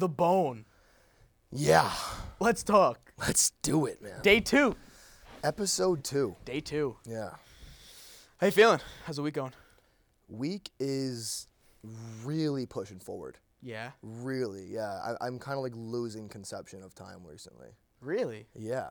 [0.00, 0.64] The Bone.
[1.52, 1.92] Yeah.
[2.40, 3.12] Let's talk.
[3.18, 4.22] Let's do it, man.
[4.22, 4.74] Day two.
[5.44, 6.36] Episode two.
[6.46, 6.96] Day two.
[7.06, 7.32] Yeah.
[8.38, 8.80] How you feeling?
[9.04, 9.52] How's the week going?
[10.28, 11.48] Week is
[12.24, 13.36] really pushing forward.
[13.62, 13.90] Yeah.
[14.02, 14.88] Really, yeah.
[15.20, 17.68] I, I'm kind of like losing conception of time recently.
[18.00, 18.46] Really?
[18.54, 18.88] Yeah.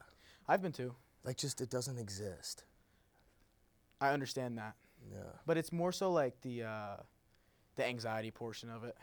[0.47, 0.93] I've been too.
[1.23, 2.65] Like, just it doesn't exist.
[3.99, 4.75] I understand that,
[5.11, 5.23] Yeah.
[5.47, 6.97] but it's more so like the uh,
[7.77, 8.95] the anxiety portion of it.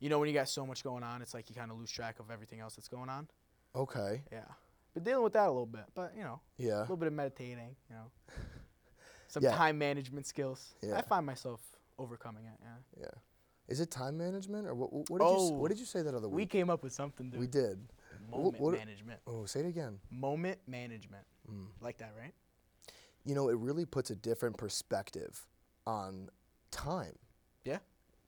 [0.00, 1.90] You know, when you got so much going on, it's like you kind of lose
[1.90, 3.28] track of everything else that's going on.
[3.76, 4.22] Okay.
[4.32, 4.40] Yeah.
[4.94, 7.12] Been dealing with that a little bit, but you know, yeah, a little bit of
[7.12, 7.76] meditating.
[7.88, 8.10] You know,
[9.28, 9.54] some Yeah.
[9.54, 10.74] time management skills.
[10.82, 10.96] Yeah.
[10.98, 11.60] I find myself
[11.98, 12.58] overcoming it.
[12.60, 13.02] Yeah.
[13.02, 13.10] Yeah.
[13.68, 14.92] Is it time management or what?
[14.92, 15.20] What did you?
[15.20, 17.38] Oh, What did you say that other We came up with something, dude.
[17.38, 17.78] We did.
[18.30, 19.20] Moment what- management.
[19.28, 20.00] Oh, say it again.
[20.10, 21.24] Moment management.
[21.48, 21.66] Mm.
[21.80, 22.34] Like that, right?
[23.24, 25.46] You know, it really puts a different perspective
[25.86, 26.30] on
[26.72, 27.16] time.
[27.64, 27.78] Yeah.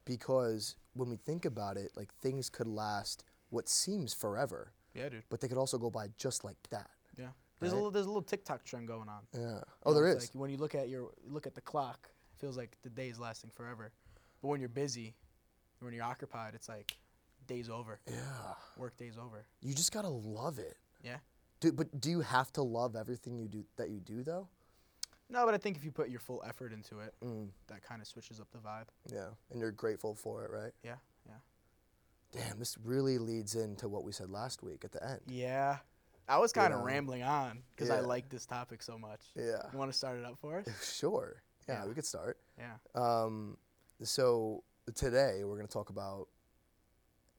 [0.05, 5.25] Because when we think about it, like things could last what seems forever, Yeah, dude.
[5.31, 6.91] but they could also go by just like that.
[7.19, 7.28] Yeah.
[7.61, 9.20] There's a little there's a little TikTok trend going on.
[9.33, 9.41] Yeah.
[9.41, 10.20] You Oh, know, there is.
[10.23, 13.08] Like when you look at your look at the clock, it feels like the day
[13.08, 13.92] is lasting forever.
[14.41, 15.14] But when you're busy,
[15.80, 16.97] when you're occupied, it's like
[17.47, 18.00] day's over.
[18.11, 18.55] Yeah.
[18.77, 19.47] Work day's over.
[19.61, 20.77] You just gotta love it.
[21.05, 21.19] Yeah.
[21.61, 24.48] Do, but do you have to love everything you do that you do though?
[25.33, 28.02] No, but I think if you put your full effort into it, Mm, that kind
[28.02, 28.86] of switches up the vibe.
[29.06, 29.28] yeah.
[29.50, 30.72] And you're grateful for it, right?
[30.83, 30.97] Yeah.
[31.27, 31.34] Yeah.
[32.33, 35.20] Damn, this really leads into what we said last week at the end.
[35.27, 35.78] Yeah.
[36.28, 36.84] I was kind of know.
[36.86, 38.06] rambling on because I Yeah.
[38.06, 39.20] like this topic so much.
[39.34, 39.69] Yeah.
[39.72, 40.66] You want to start it up for us?
[40.98, 41.42] Sure.
[41.69, 41.89] Yeah, Yeah.
[41.89, 42.39] we could start.
[42.58, 42.77] Yeah.
[42.94, 43.56] Um,
[44.02, 44.62] so
[44.94, 46.28] today we're going to talk about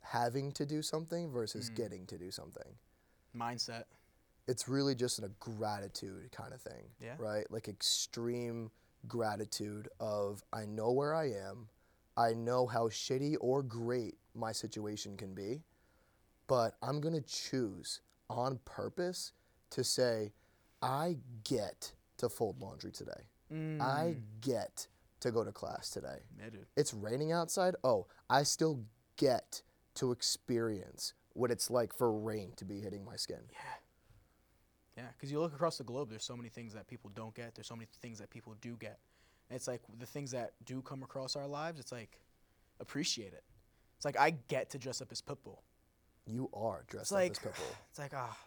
[0.02, 1.76] having to do something versus Mm.
[1.76, 2.78] getting to do something.
[3.36, 3.86] Mindset.
[4.48, 7.16] It's really just a gratitude kind of thing, Yeah.
[7.18, 7.50] right?
[7.50, 8.72] Like extreme
[9.08, 11.70] gratitude of I know where I am,
[12.18, 15.62] I know how shitty or great my situation can be,
[16.48, 19.32] but I'm going to choose on purpose
[19.72, 20.34] to say
[20.82, 23.28] I get to fold laundry today.
[23.50, 24.22] I Mm.
[24.42, 24.88] get
[25.20, 26.24] to go to class today.
[26.40, 26.50] Yeah.
[26.76, 27.76] It's raining outside.
[27.84, 28.84] Oh, I still
[29.16, 29.62] get
[29.96, 33.42] to experience what it's like for rain to be hitting my skin.
[33.52, 33.60] Yeah.
[34.98, 37.56] Yeah, because you look across the globe, there's so many things that people don't get.
[37.56, 39.00] There's so many things that people do get.
[39.50, 42.20] And it's like the things that do come across our lives, it's like
[42.80, 43.44] appreciate it.
[43.98, 45.60] It's like I get to dress up as Pitbull.
[46.26, 47.76] You are dressed It's up like as Pitbull.
[47.90, 48.38] it's like ah,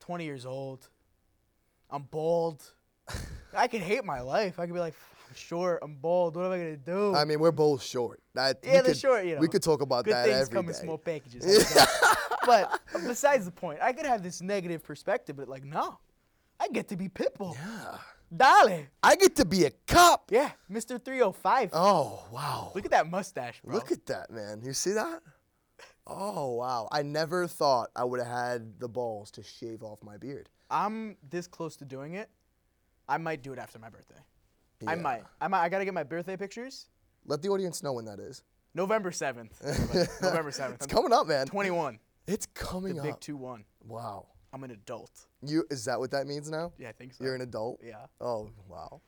[0.00, 0.88] 20 years old.
[1.90, 2.62] I'm bald.
[3.56, 4.58] I can hate my life.
[4.60, 4.94] I can be like,
[5.28, 5.80] I'm short.
[5.82, 6.36] I'm bald.
[6.36, 7.14] What am I gonna do?
[7.14, 8.20] I mean, we're both short.
[8.34, 10.54] That, Yeah, we they're could, short, you We could talk about Good that things every
[10.54, 11.74] come in small packages.
[12.46, 15.98] But besides the point, I could have this negative perspective, but like, no,
[16.58, 17.54] I get to be Pitbull.
[17.54, 17.98] Yeah.
[18.34, 18.86] Dale.
[19.02, 20.30] I get to be a cop.
[20.30, 21.04] Yeah, Mr.
[21.04, 21.70] 305.
[21.72, 22.70] Oh, wow.
[22.74, 23.74] Look at that mustache, bro.
[23.74, 24.60] Look at that, man.
[24.64, 25.20] You see that?
[26.06, 26.88] Oh, wow.
[26.92, 30.48] I never thought I would have had the balls to shave off my beard.
[30.70, 32.30] I'm this close to doing it.
[33.08, 34.22] I might do it after my birthday.
[34.86, 35.24] I might.
[35.40, 35.62] I might.
[35.62, 36.86] I gotta get my birthday pictures.
[37.26, 38.42] Let the audience know when that is.
[38.74, 39.50] November 7th.
[40.22, 40.74] November 7th.
[40.74, 41.46] It's I'm coming up, man.
[41.46, 41.98] 21.
[42.30, 43.06] It's coming The up.
[43.06, 43.64] big 2 1.
[43.88, 44.26] Wow.
[44.52, 45.26] I'm an adult.
[45.42, 46.72] You is that what that means now?
[46.78, 47.24] Yeah, I think so.
[47.24, 47.80] You're an adult?
[47.84, 48.06] yeah.
[48.20, 49.00] Oh, wow.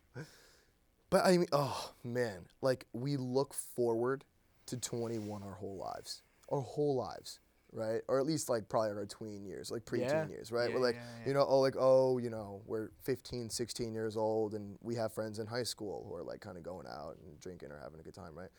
[1.10, 4.24] But I mean, oh man, like we look forward
[4.66, 7.38] to 21 our whole lives, our whole lives,
[7.72, 8.02] right?
[8.08, 10.26] Or at least like probably our tween years, like preteen Yeah.
[10.28, 10.68] years, right?
[10.68, 14.16] Yeah, we're like, yeah, you know, oh, like, oh, you know, we're 15, 16 years
[14.16, 17.16] old and we have friends in high school who are like kind of going out
[17.24, 18.50] and drinking or having a good time, right?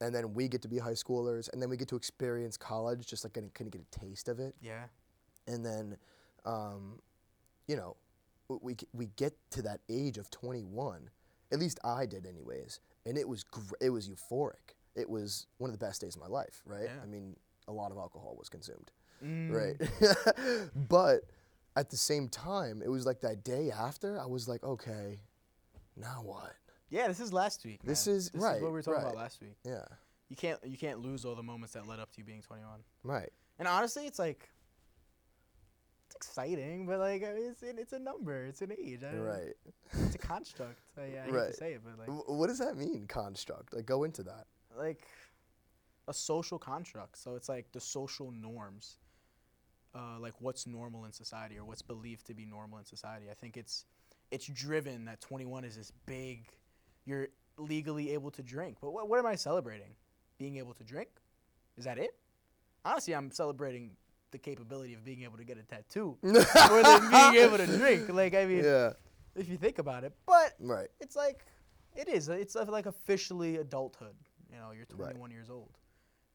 [0.00, 3.06] And then we get to be high schoolers and then we get to experience college,
[3.06, 4.84] just like getting kind of get a taste of it Yeah.
[5.46, 5.96] and then
[6.44, 7.00] um,
[7.68, 7.96] you know
[8.48, 11.08] we we get to that age of 21
[11.50, 15.70] at least i did anyways and it was gr- it was euphoric it was one
[15.70, 17.36] of the best days of my life right i mean
[17.68, 18.90] a lot of alcohol was consumed
[19.24, 19.52] Mm.
[19.52, 21.20] right but
[21.76, 25.20] at the same time it was like that day after i was like okay
[25.96, 26.52] now what
[26.90, 27.80] Yeah, this is last week.
[27.84, 28.16] This man.
[28.16, 29.10] is- this right, Is what we were talking right.
[29.12, 29.56] about last week.
[29.64, 29.84] yeah
[30.28, 30.58] You can't.
[30.64, 32.80] You can't lose all the moments that led up to you being 21.
[33.04, 34.48] right And honestly, it's like.
[36.06, 38.44] It's exciting, but like I mean, it's it's a number.
[38.46, 39.02] It's an age.
[39.02, 39.54] I don't- right
[40.06, 40.80] It's a construct.
[40.98, 41.54] I, I hate to Right.
[41.54, 42.06] say it, but like.
[42.08, 44.46] W- what does that mean construct like go into that
[44.76, 45.06] like
[46.08, 47.18] a social construct.
[47.18, 48.98] So it's like the social norms,
[49.94, 53.26] uh, like what's normal in society or what's believed to be normal in society.
[53.30, 53.84] I think it's
[54.30, 56.48] it's driven that 21 is this big.
[57.04, 57.28] You're
[57.58, 59.94] legally able to drink, but what, what am I celebrating?
[60.38, 61.08] Being able to drink?
[61.76, 62.14] Is that it?
[62.84, 63.90] Honestly, I'm celebrating
[64.30, 68.08] the capability of being able to get a tattoo more than being able to drink.
[68.08, 68.92] Like I mean, yeah
[69.36, 71.44] if you think about it, but right it's like
[71.96, 74.14] it is it's like officially adulthood
[74.50, 75.10] you know you're Right.
[75.10, 75.70] 21 years old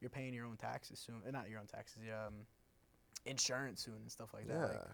[0.00, 1.16] you're paying your own taxes soon.
[1.26, 2.34] Uh, not your own taxes, um,
[3.26, 4.54] insurance soon and stuff like that.
[4.54, 4.66] Yeah.
[4.66, 4.86] Like,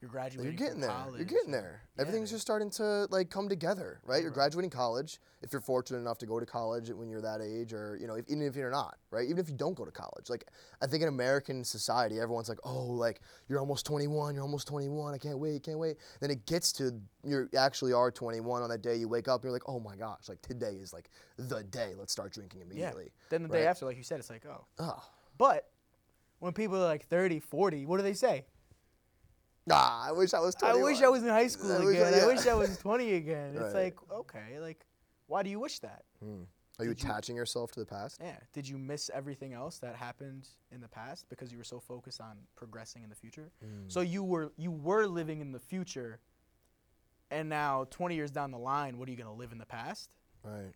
[0.00, 0.44] you're graduating.
[0.52, 0.90] You're getting there.
[0.90, 1.82] College, You're getting there.
[1.96, 2.36] Yeah, Everything's man.
[2.36, 4.20] just starting to like come together, right?
[4.22, 4.34] You're Right.
[4.34, 5.20] graduating college.
[5.42, 8.14] If you're fortunate enough to go to college when you're that age, or you know,
[8.14, 9.24] if, even if you're not, right?
[9.24, 10.44] Even if you don't go to college, like
[10.80, 15.14] I think in American society, everyone's like, oh, like you're almost 21, you're almost 21.
[15.14, 15.96] I can't wait, can't wait.
[16.20, 16.92] Then it gets to
[17.24, 18.94] you actually are 21 on that day.
[18.96, 21.94] You wake up, and you're like, oh my gosh, like today is like the day.
[21.98, 23.04] Let's start drinking immediately.
[23.06, 23.26] Yeah.
[23.30, 24.64] Then the day after, like you said, it's like, oh.
[24.78, 25.02] Oh.
[25.38, 25.68] But
[26.40, 28.44] when people are like 30, 40, what do they say?
[29.70, 30.80] Ah, I wish I was 21.
[30.80, 32.14] I wish I was in high school I wish I- again.
[32.14, 32.26] I, yeah.
[32.26, 33.50] wish I was 20 again.
[33.54, 33.74] It's Right.
[33.74, 34.84] like, okay, like,
[35.26, 36.04] why do you wish that?
[36.22, 38.18] Are you Did you- attaching yourself to the past?
[38.20, 38.38] Yeah.
[38.52, 42.20] Did you miss everything else that happened in the past because you were so focused
[42.20, 43.50] on progressing in the future?
[43.64, 43.90] Mm.
[43.90, 46.20] So you were you were living in the future,
[47.30, 50.10] and now 20 years down the line, what are you gonna live in the past?
[50.44, 50.72] Right.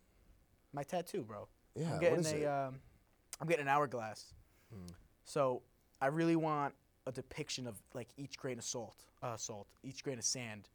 [0.73, 1.47] My tattoo, bro.
[1.75, 1.93] Yeah.
[1.93, 2.45] I'm getting is a it?
[2.47, 2.81] um,
[3.39, 4.33] I'm getting an hourglass.
[4.73, 4.87] Hmm.
[5.23, 5.61] So
[6.01, 6.75] I really want
[7.05, 10.69] a depiction of like each grain of salt, uh, salt, each grain of sand.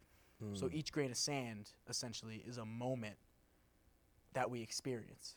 [0.55, 0.75] So Hmm.
[0.77, 3.17] each grain of sand essentially is a moment
[4.35, 5.37] that we experience.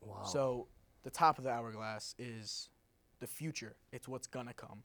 [0.00, 0.22] wow.
[0.22, 0.68] So
[1.02, 2.70] the top of the hourglass is
[3.18, 3.74] the future.
[3.90, 4.84] It's what's gonna come.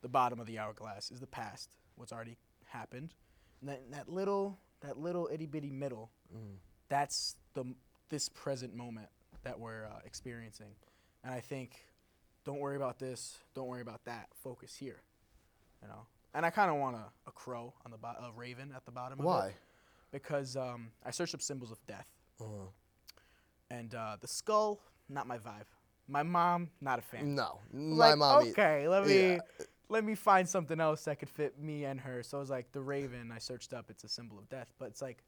[0.00, 3.14] The bottom of the hourglass is the past, what's already happened.
[3.60, 6.56] And that, that little that little itty bitty middle, Mm.
[6.88, 7.74] that's the
[8.08, 9.08] this present moment
[9.44, 10.74] that we're uh, experiencing.
[11.22, 11.84] And I think,
[12.44, 14.28] don't worry about this, don't worry about that.
[14.42, 15.02] Focus here,
[15.82, 16.06] you know.
[16.34, 18.92] And I kind of want a, a crow on the bo- a raven at the
[18.92, 19.18] bottom.
[19.18, 19.48] Of Why?
[19.48, 19.54] it
[20.12, 22.08] because um, I searched up symbols of death.
[22.40, 22.44] Uh,
[23.70, 25.66] And uh, the skull, not my vibe.
[26.08, 27.34] My mom, not a fan.
[27.36, 28.48] no, my mom.
[28.48, 29.38] Okay, let me yeah.
[29.88, 32.22] let me find something else that could fit me and her.
[32.24, 33.30] So I was like, the raven.
[33.32, 33.90] I searched up.
[33.90, 35.22] It's a symbol of death, but it's like,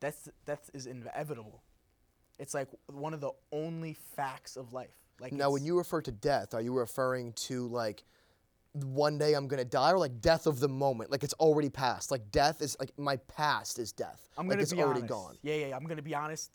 [0.00, 1.62] that's death is inevitable.
[2.38, 4.98] It's like one of the only facts of life.
[5.20, 8.04] Like Now, when you refer to death, are you referring to like
[8.72, 12.10] one day I'm gonna die, or like death of the moment, like it's already past?
[12.10, 14.28] Like death is like my past is death.
[14.38, 15.10] I'm gonna it's be already honest.
[15.12, 15.36] gone.
[15.42, 16.50] Yeah, yeah, yeah, I'm gonna be honest.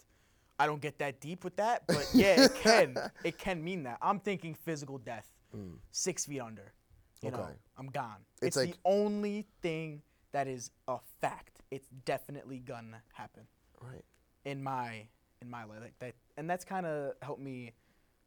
[0.59, 2.97] I don't get that deep with that, but yeah, it can.
[3.23, 3.99] It can mean that.
[4.01, 5.31] I'm thinking physical death,
[5.91, 6.73] six feet under.
[7.21, 7.55] You know, Mm.
[7.77, 8.17] I'm gone.
[8.41, 10.01] It's It's, like- the only thing
[10.33, 11.61] that is a fact.
[11.71, 13.43] It's definitely gonna happen
[13.81, 14.03] Right.
[14.45, 15.07] in my
[15.41, 15.79] in my life.
[15.81, 17.73] Like that, and that's kind of helped me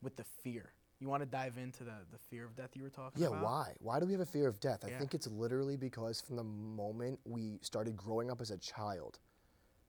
[0.03, 0.73] with the fear.
[0.99, 3.29] You want to dive into the the fear of death you were talking Yeah.
[3.29, 3.39] about?
[3.39, 3.75] Yeah, why?
[3.81, 4.85] Why do we have a fear of death?
[4.85, 4.99] I Yeah.
[4.99, 9.19] think it's literally because from the moment we started growing up as a child,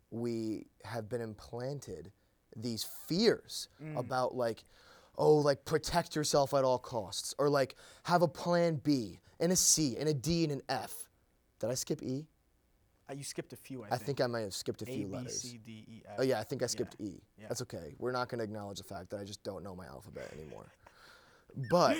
[0.10, 2.12] we have been implanted
[2.56, 3.98] these fears Mm.
[3.98, 4.64] about like
[5.18, 9.56] oh like protect yourself at all costs or like have a plan b and a
[9.56, 11.08] c and a d and an f
[11.60, 12.26] did i skip e
[13.14, 13.84] you skipped a few.
[13.84, 15.42] I, i think i might have skipped a A few B letters.
[15.42, 16.16] C D E F.
[16.20, 17.22] oh yeah i think i skipped e.
[17.40, 17.48] Yeah.
[17.48, 17.94] that's okay.
[18.00, 20.66] We're not going to acknowledge the fact that i just don't know my alphabet anymore.
[21.70, 21.98] But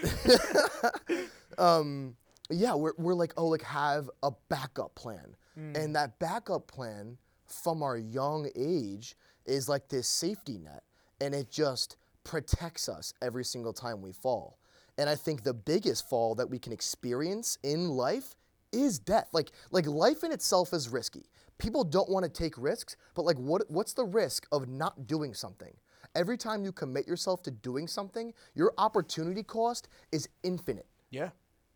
[1.58, 2.16] um
[2.50, 5.36] yeah we're, we're like oh like have a backup plan.
[5.76, 9.16] And that backup plan from our young age
[9.46, 10.84] is like this safety net
[11.20, 14.58] and it just protects us every single time we fall.
[14.98, 18.36] And i think the biggest fall that we can experience in life
[18.72, 21.26] is death like like life in itself is risky
[21.58, 25.34] people don't want to take risks but like what what's the risk of not doing
[25.34, 25.74] something
[26.16, 31.30] every time you commit yourself to doing something your opportunity cost is infinite Yeah.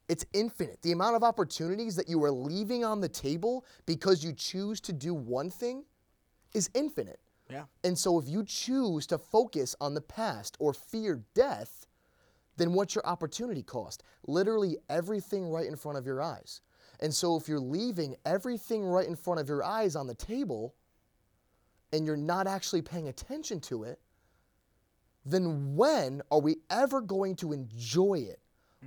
[0.08, 0.82] it's infinite.
[0.84, 4.94] The amount of opportunities that you are leaving on the table because you choose to
[4.94, 5.84] do one thing
[6.54, 7.20] is infinite.
[7.50, 7.66] Yeah.
[7.84, 11.86] And so if you choose to focus on the past or fear death,
[12.58, 14.04] then what's your opportunity cost?
[14.28, 16.62] Literally everything right in front of your eyes.
[17.00, 20.76] And so if you're leaving everything right in front of your eyes on the table
[21.92, 24.00] and you're not actually paying attention to it,
[25.26, 28.40] then when are we ever going to enjoy it?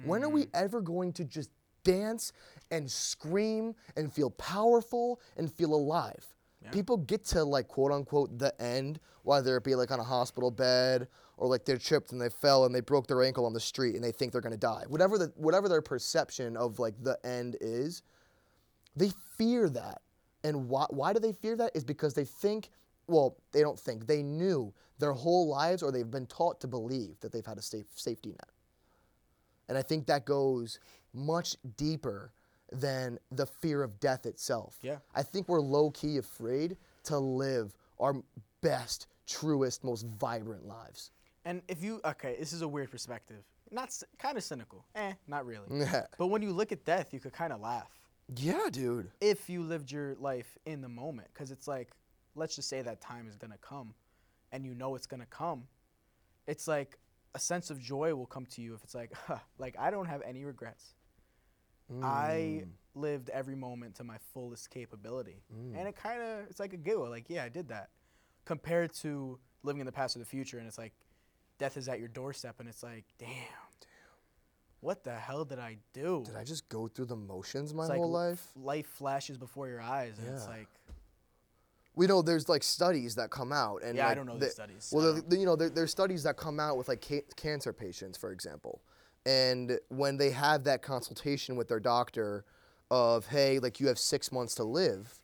[0.04, 0.64] When are we mm-hmm.
[0.64, 1.50] ever going to just
[1.82, 2.32] dance
[2.70, 6.24] and scream and feel powerful and feel alive?
[6.70, 10.50] People get to like quote unquote the end, whether it be like on a hospital
[10.50, 13.60] bed or like they're tripped and they fell and they broke their ankle on the
[13.60, 14.84] street and they think they're gonna die.
[14.88, 18.02] Whatever the whatever their perception of like the end is,
[18.96, 20.02] they fear that.
[20.44, 21.72] And why, why do they fear that?
[21.74, 22.70] Is because they think,
[23.06, 27.18] well, they don't think, they knew their whole lives or they've been taught to believe
[27.20, 28.50] that they've had a safe safety net.
[29.68, 30.78] And I think that goes
[31.12, 32.32] much deeper
[32.72, 34.78] than the fear of death itself.
[34.82, 34.96] Yeah.
[35.14, 38.14] I think we're low key afraid to live our
[38.60, 41.10] best, truest, most vibrant lives.
[41.48, 43.42] And if you okay, this is a weird perspective.
[43.70, 43.88] Not
[44.18, 44.84] kind of cynical.
[44.94, 45.66] Eh, not really.
[46.18, 47.90] But when you look at death, you could kind of laugh
[48.36, 49.10] Yeah, dude.
[49.20, 51.90] if you lived your life in the moment, because it's like,
[52.34, 53.94] let's just say that time is gonna come,
[54.52, 55.60] and you know it's gonna come.
[56.46, 56.98] It's like
[57.34, 60.06] a sense of joy will come to you if it's like, huh, like I don't
[60.06, 60.94] have any regrets.
[62.02, 62.68] I Mm.
[62.94, 65.42] lived every moment to my fullest capability.
[65.54, 65.78] Mm.
[65.78, 67.08] And it kind of, it's like a giggle.
[67.08, 67.88] Like, yeah, I did that.
[68.44, 70.92] Compared to living in the past or the future, and it's like,
[71.58, 73.28] death is at your doorstep, and it's like, damn,
[74.80, 76.22] what the hell did I do?
[76.24, 78.46] Did I just go through the motions my It's whole l- life?
[78.56, 80.68] Life flashes before your eyes, and it's like,
[81.96, 84.52] We know there's like studies that come out, and yeah, I don't know the- the
[84.52, 84.90] studies.
[84.92, 87.72] Well, there- don't- you know, there, there's studies that come out with like ca- cancer
[87.72, 88.80] patients, for example,
[89.26, 92.44] and when they have that consultation with their doctor
[92.90, 95.20] of, hey, like you have six months to live,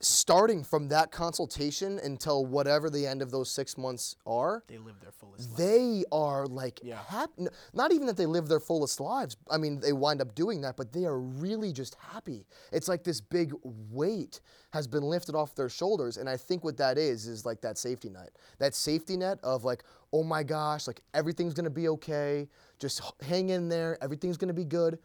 [0.00, 5.00] starting from that consultation until whatever the end of those six months are, they live
[5.00, 7.02] their fullest they are like Yeah.
[7.06, 7.46] happy.
[7.72, 9.36] Not even that they live their fullest lives.
[9.50, 12.46] I mean, they wind up doing that, but they are really just happy.
[12.72, 14.40] It's like this big weight
[14.72, 17.78] has been lifted off their shoulders, and I think what that is is like that
[17.78, 18.30] safety net.
[18.58, 22.48] That safety net of like, oh my gosh, like everything's gonna be okay.
[22.78, 23.96] Just hang in there.
[24.02, 24.98] Everything's gonna be good.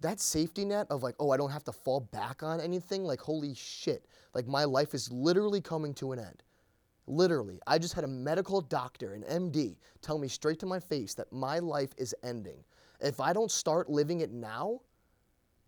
[0.00, 3.04] That safety net of like, oh, I don't have to fall back on anything.
[3.04, 4.06] Like, holy shit.
[4.34, 6.42] Like my life is literally coming to an end.
[7.06, 11.14] Literally, I just had a medical doctor, an MD, tell me straight to my face
[11.14, 12.64] that my life is ending.
[13.00, 14.80] If I don't start living it now,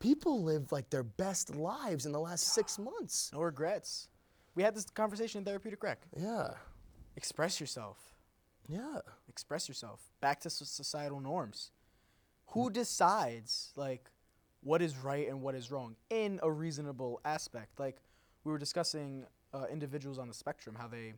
[0.01, 3.31] people live like their best lives in the last six months.
[3.33, 4.09] no regrets.
[4.57, 6.01] We had this conversation in Therapeutic Rec.
[6.21, 6.55] Yeah,
[7.17, 7.99] Express yourself.
[8.69, 8.99] yeah.
[9.29, 11.71] express yourself back to societal norms
[12.49, 14.11] who decides like
[14.63, 17.99] what is right and what is wrong in a reasonable aspect like
[18.45, 19.25] we were discussing
[19.55, 21.15] uh, individuals on the spectrum how they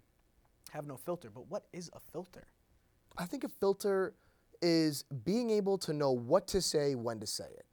[0.70, 2.46] have no filter but what is a filter
[3.18, 4.14] I think a filter
[4.62, 7.66] is being able to know what to say when to say it.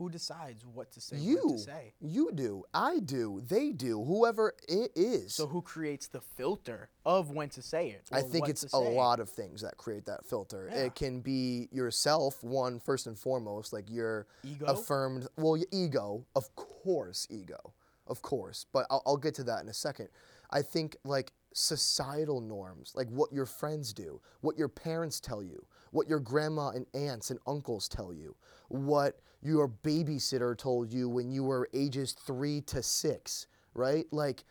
[0.00, 4.02] Who decides what to say you, what to say you do, I do, they do,
[4.02, 5.34] whoever it is.
[5.34, 9.20] so who creates the filter of when to say it I think it's a lot
[9.20, 10.70] of things that create that filter.
[10.72, 10.84] Yeah.
[10.84, 14.64] It can be yourself, one first and foremost, like your Ego?
[14.64, 15.28] affirmed.
[15.36, 17.74] Well, your ego, of course, ego,
[18.06, 18.64] of course.
[18.72, 20.08] But I'll, I'll get to that in a second.
[20.50, 25.66] I think like societal norms, like what your friends do, what your parents tell you,
[25.90, 28.36] what your grandma and aunts and uncles tell you,
[28.68, 34.06] what your babysitter told you when you were ages three to six, right?
[34.12, 34.44] Like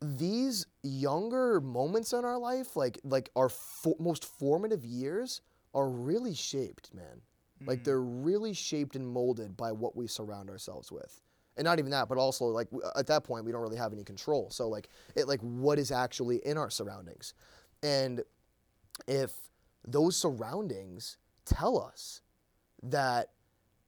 [0.00, 5.40] these younger moments in our life, like like our fo- most formative years,
[5.74, 7.20] are really shaped, man.
[7.66, 7.84] Like mm.
[7.84, 11.20] they're really shaped and molded by what we surround ourselves with,
[11.56, 14.04] and not even that, but also like at that point we don't really have any
[14.04, 14.50] control.
[14.50, 17.34] So like it like what is actually in our surroundings,
[17.82, 18.22] and
[19.08, 19.32] if
[19.86, 22.22] those surroundings tell us
[22.82, 23.30] that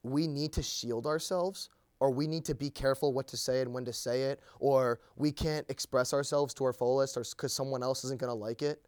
[0.03, 3.73] we need to shield ourselves or we need to be careful what to say and
[3.73, 7.83] when to say it or we can't express ourselves to our fullest or because someone
[7.83, 8.85] else isn't going to like it.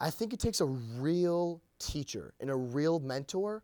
[0.00, 3.62] I think it takes a real teacher and a real mentor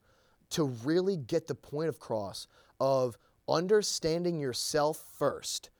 [0.50, 2.46] to really get the point across
[2.80, 3.18] of
[3.48, 5.70] understanding yourself first.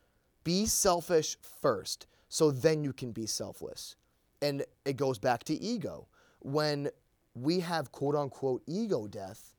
[0.42, 3.96] Be selfish first so then you can be selfless.
[4.42, 6.08] And it goes back to ego
[6.40, 6.88] when
[7.34, 9.54] we have quote unquote ego death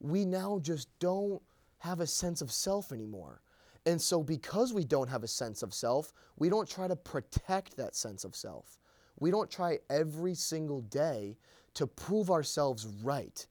[0.00, 1.42] we now just don't
[1.78, 3.40] have a sense of self anymore.
[3.86, 7.76] And so, because we don't have a sense of self, we don't try to protect
[7.76, 8.78] that sense of self.
[9.18, 11.36] We don't try every single day
[11.74, 13.46] to prove ourselves right.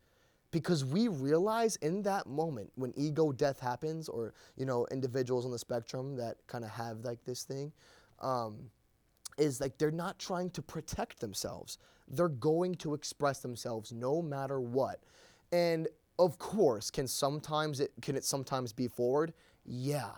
[0.52, 5.52] Because we realize in that moment when ego death happens, or you know, individuals on
[5.52, 7.72] the spectrum that kind of have like this thing,
[8.22, 8.70] um,
[9.38, 11.78] is like they're not trying to protect themselves.
[12.08, 15.02] They're going to express themselves no matter what.
[15.52, 15.88] And
[16.20, 19.34] of course, can sometimes it can it sometimes be forward?
[19.66, 20.12] Yeah.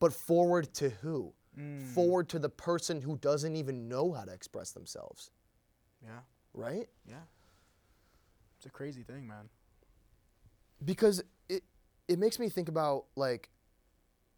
[0.00, 1.32] But forward to who?
[1.58, 1.82] Mm.
[1.86, 5.30] Forward to the person who doesn't even know how to express themselves,
[6.04, 6.20] yeah
[6.54, 6.88] right?
[7.08, 7.16] yeah
[8.56, 9.48] it's a crazy thing man
[10.84, 11.62] because it
[12.06, 13.48] it makes me think about like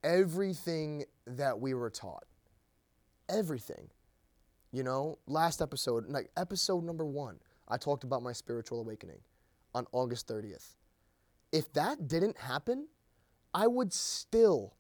[0.02, 2.25] everything that we were taught
[3.28, 3.88] everything
[4.73, 9.21] you know last episode like episode number 1 I talked about my spiritual awakening
[9.75, 10.77] on August 30th
[11.53, 12.87] if that didn't happen
[13.53, 14.75] I would still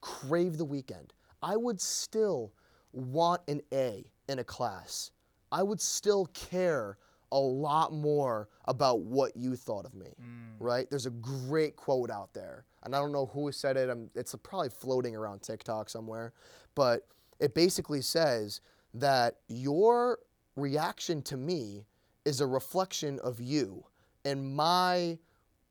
[0.00, 2.52] crave the weekend I would still
[2.92, 5.10] want an A in a class
[5.50, 6.98] I would still care
[7.32, 10.54] a lot more about what you thought of me, mm.
[10.58, 10.88] right?
[10.88, 13.90] There's a great quote out there, and I don't know who said it.
[13.90, 16.32] i it's probably floating around TikTok somewhere,
[16.74, 17.06] but
[17.38, 18.60] it basically says
[18.94, 20.18] that your
[20.56, 21.84] reaction to me
[22.24, 23.84] is a reflection of you,
[24.24, 25.18] and my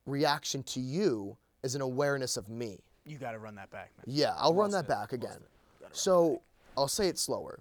[0.06, 2.80] reaction to you is an awareness of me.
[3.04, 5.40] you got to run that back man Yeah, I'll run that it, back again.
[5.92, 6.42] So
[6.76, 7.60] I'll say it slower.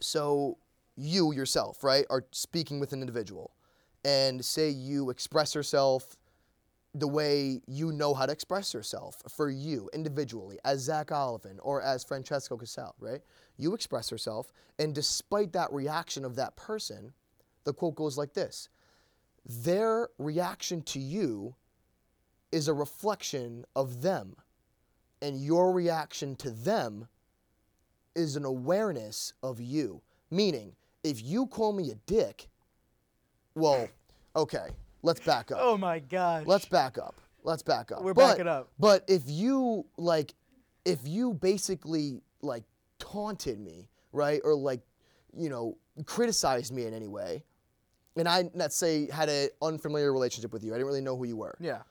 [0.00, 0.58] So
[0.96, 3.52] you yourself, right, are speaking with an individual,
[4.04, 6.16] and say you express yourself
[6.98, 11.82] the way you know how to express yourself for you individually, as Zach Olivan or
[11.82, 13.20] as Francesco Casal, right?
[13.58, 17.12] You express yourself, and despite that reaction of that person,
[17.64, 18.70] the quote goes like this
[19.44, 21.54] Their reaction to you
[22.50, 24.36] is a reflection of them,
[25.20, 27.08] and your reaction to them
[28.14, 30.00] is an awareness of you.
[30.30, 30.72] Meaning,
[31.04, 32.48] if you call me a dick,
[33.54, 33.86] well,
[34.34, 34.68] okay,
[35.06, 35.58] let's back up.
[35.60, 36.44] Oh my gosh.
[36.46, 37.20] Let's back up.
[37.42, 38.02] Let's back up.
[38.02, 38.68] We're But- backing up.
[38.78, 40.34] But if you like,
[40.84, 42.64] if you basically like
[42.98, 44.80] taunted me, right, or like,
[45.36, 47.44] you know, criticized me in any way,
[48.16, 51.24] and I let's say had an unfamiliar relationship with you, I didn't really know who
[51.24, 51.56] you were.
[51.60, 51.82] Yeah.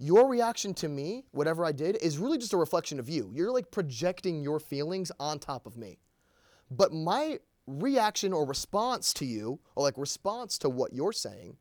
[0.00, 3.32] Your reaction to me, whatever I did, is really just a reflection of you.
[3.34, 5.98] You're like projecting your feelings on top of me.
[6.70, 11.56] But my reaction or response to you, or like response to what you're saying,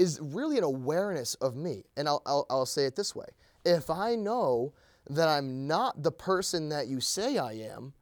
[0.00, 1.84] is really an awareness of me.
[1.94, 3.26] And I'll, I'll, I'll say it this way
[3.66, 4.72] if I know
[5.10, 7.92] that I'm not the person that you say I am,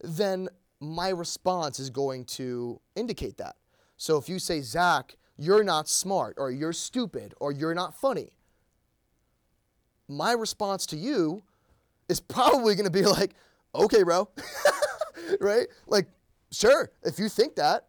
[0.00, 3.56] then my response is going to indicate that.
[3.96, 8.30] So if you say, Zach, you're not smart, or you're stupid, or you're not funny,
[10.06, 11.42] my response to you
[12.08, 13.34] is probably going to be like,
[13.74, 14.28] okay, bro.
[15.40, 15.66] right?
[15.88, 16.06] Like,
[16.52, 17.86] sure, if you think that.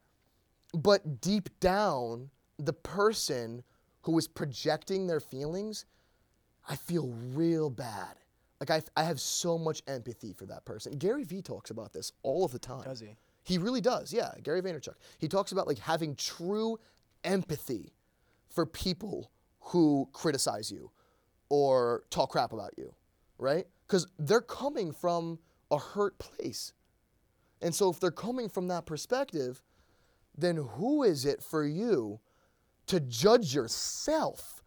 [0.73, 2.29] But deep down,
[2.59, 3.63] the person
[4.01, 5.85] who is projecting their feelings,
[6.67, 8.15] I feel real bad.
[8.59, 10.93] Like, I, I have so much empathy for that person.
[10.93, 12.83] Gary Vee talks about this all of the time.
[12.83, 13.15] Does he?
[13.43, 14.13] He really does.
[14.13, 14.95] Yeah, Gary Vaynerchuk.
[15.17, 16.77] He talks about like having true
[17.23, 17.93] empathy
[18.49, 20.91] for people who criticize you
[21.49, 22.93] or talk crap about you,
[23.37, 23.65] right?
[23.87, 25.39] Cuz they're coming from
[25.71, 26.73] a hurt place.
[27.61, 29.63] And so if they're coming from that perspective,
[30.37, 32.19] then who is it for you
[32.89, 34.61] to judge yourself?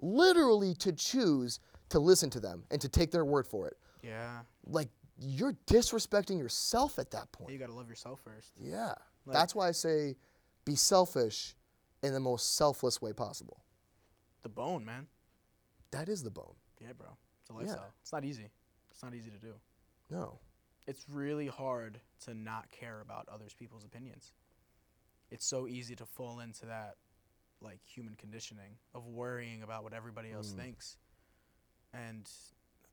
[0.00, 3.76] Literally to choose to listen to them and to take their word for it.
[4.02, 4.40] Yeah.
[4.66, 4.88] Like
[5.20, 7.50] you're disrespecting yourself at that point.
[7.52, 8.52] You gotta love yourself first.
[8.60, 8.94] Yeah.
[9.26, 10.16] Like- That's why I say
[10.64, 11.56] be selfish
[12.02, 13.64] in the most selfless way possible.
[14.42, 15.08] The bone, man.
[15.90, 16.54] That is the bone.
[16.80, 17.08] Yeah, bro.
[17.40, 17.92] It's a lifestyle.
[18.02, 18.50] It's not easy.
[18.92, 19.54] It's not easy to do.
[20.10, 20.38] No.
[20.86, 24.32] It's really hard to not care about others people's opinions.
[25.30, 26.94] It's so easy to fall into that
[27.60, 30.56] like human conditioning of worrying about what everybody else Mm.
[30.56, 30.96] thinks.
[31.92, 32.30] And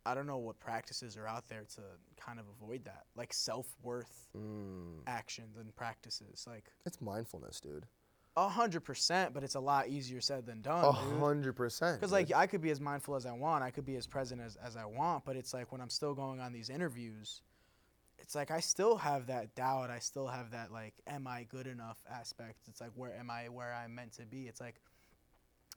[0.06, 1.82] I don't know what practices are out there to
[2.18, 3.06] kind of avoid that.
[3.16, 5.02] Like self-worth Mm.
[5.08, 6.46] actions and practices.
[6.48, 7.88] Like It's mindfulness, dude.
[8.38, 10.84] a hundred percent, but it's a lot easier said than done.
[10.84, 12.00] A hundred percent.
[12.00, 14.42] Because like I could be as mindful as I want, I could be as present
[14.42, 17.42] as, as I want, but it's like when I'm still going on these interviews,
[18.20, 19.90] it's like I still have that doubt.
[19.90, 22.68] I still have that like, am I good enough aspect.
[22.68, 24.48] It's like where am I where I'm meant to be?
[24.48, 24.82] It's like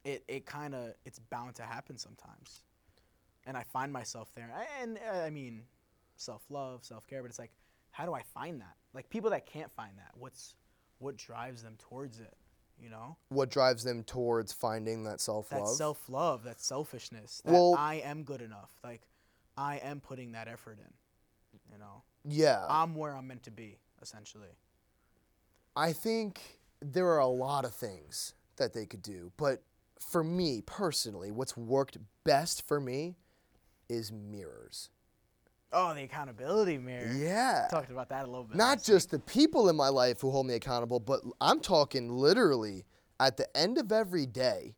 [0.05, 2.63] it it kind of it's bound to happen sometimes,
[3.47, 4.51] and I find myself there.
[4.81, 5.63] And uh, I mean,
[6.17, 7.53] self love, self care, but it's like,
[7.91, 8.77] how do I find that?
[8.95, 10.55] Like people that can't find that, what's
[10.99, 12.35] what drives them towards it?
[12.81, 13.17] You know?
[13.29, 15.63] what drives them towards finding that self love?
[15.63, 18.71] that self love, that selfishness, that Well- I am good enough.
[18.85, 19.03] Like
[19.57, 20.93] I am putting that effort in.
[21.73, 22.65] You know, yeah.
[22.69, 24.49] I'm where I'm meant to be, essentially.
[25.77, 26.41] I think
[26.81, 29.63] there are a lot of things that they could do, but
[30.01, 33.17] for me personally, what's worked best for me
[33.89, 34.91] is mirrors.
[35.73, 37.13] Oh, the accountability mirror.
[37.13, 37.67] Yeah.
[37.71, 38.57] Talked about that a little bit.
[38.57, 42.87] Not just the people in my life who hold me accountable, but I'm talking literally
[43.21, 44.77] at the end of every day,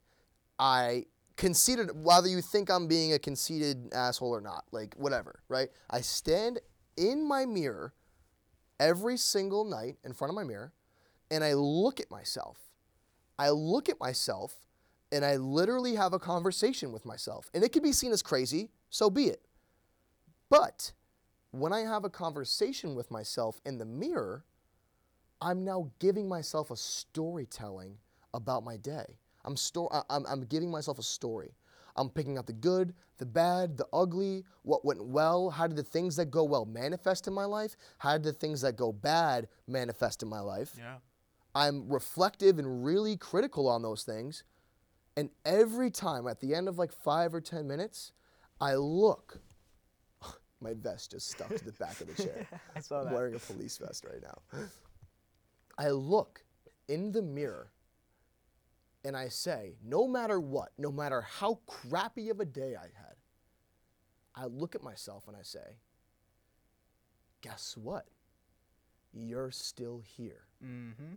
[0.59, 1.05] I
[1.37, 5.69] conceited, whether you think I'm being a conceited asshole or not, like whatever, right?
[5.89, 6.59] I stand
[6.97, 7.95] in my mirror
[8.79, 10.73] every single night in front of my mirror
[11.31, 12.59] and I look at myself.
[13.39, 14.55] I look at myself
[15.13, 17.51] and I literally have a conversation with myself.
[17.55, 19.41] And it could be seen as crazy, so be it.
[20.49, 20.93] But
[21.53, 24.45] when I have a conversation with myself in the mirror,
[25.41, 27.97] I'm now giving myself a storytelling
[28.35, 29.19] about my day.
[29.45, 31.55] I'm, sto- I'm, I'm giving myself a story.
[31.97, 35.83] I'm picking out the good, the bad, the ugly, what went well, how did the
[35.83, 39.49] things that go well manifest in my life, how did the things that go bad
[39.67, 40.73] manifest in my life.
[40.79, 40.97] Yeah.
[41.55, 44.45] I'm reflective and really critical on those things.
[45.17, 48.13] And every time at the end of like five or 10 minutes,
[48.61, 49.41] I look.
[50.61, 52.47] My vest just stuck to the back of the chair.
[52.77, 53.15] I saw I'm that.
[53.15, 54.61] wearing a police vest right now.
[55.77, 56.45] I look
[56.89, 57.73] in the mirror
[59.05, 63.17] and I say, no matter what, no matter how crappy of a day I had,
[64.35, 65.79] I look at myself and I say,
[67.41, 68.07] guess what?
[69.13, 70.43] you're still here.
[70.65, 71.15] Mm-hmm.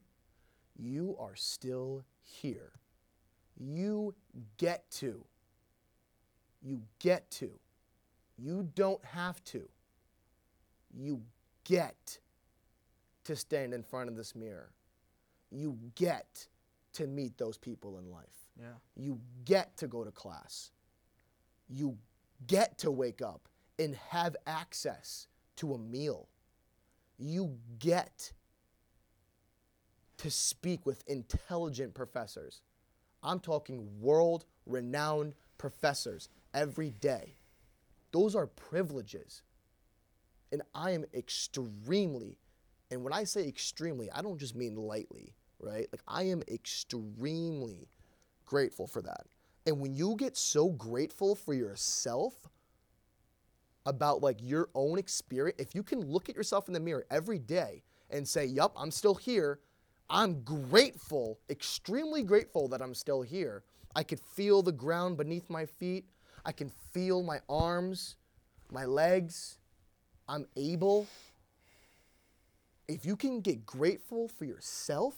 [0.77, 2.71] You are still here.
[3.57, 4.15] You
[4.57, 5.23] get to.
[6.61, 7.51] You get to.
[8.37, 9.69] You don't have to.
[10.95, 11.21] You
[11.63, 12.19] get
[13.25, 14.71] to stand in front of this mirror.
[15.51, 16.47] You get
[16.93, 18.47] to meet those people in life.
[18.59, 18.73] Yeah.
[18.95, 20.71] You get to go to class.
[21.69, 21.97] You
[22.47, 23.47] get to wake up
[23.79, 25.27] and have access
[25.57, 26.27] to a meal.
[27.17, 28.31] You get
[30.17, 32.61] to speak with intelligent professors.
[33.23, 37.35] I'm talking world renowned professors every day.
[38.11, 39.41] Those are privileges.
[40.51, 42.37] And I am extremely,
[42.91, 45.87] and when I say extremely, I don't just mean lightly, right?
[45.91, 47.87] Like, I am extremely
[48.45, 49.25] grateful for that.
[49.65, 52.33] And when you get so grateful for yourself
[53.85, 57.39] about like your own experience, if you can look at yourself in the mirror every
[57.39, 59.59] day and say, Yup, I'm still here.
[60.09, 63.63] I'm grateful, extremely grateful that I'm still here.
[63.95, 66.05] I could feel the ground beneath my feet.
[66.45, 68.17] I can feel my arms,
[68.71, 69.57] my legs.
[70.27, 71.07] I'm able.
[72.87, 75.15] If you can get grateful for yourself,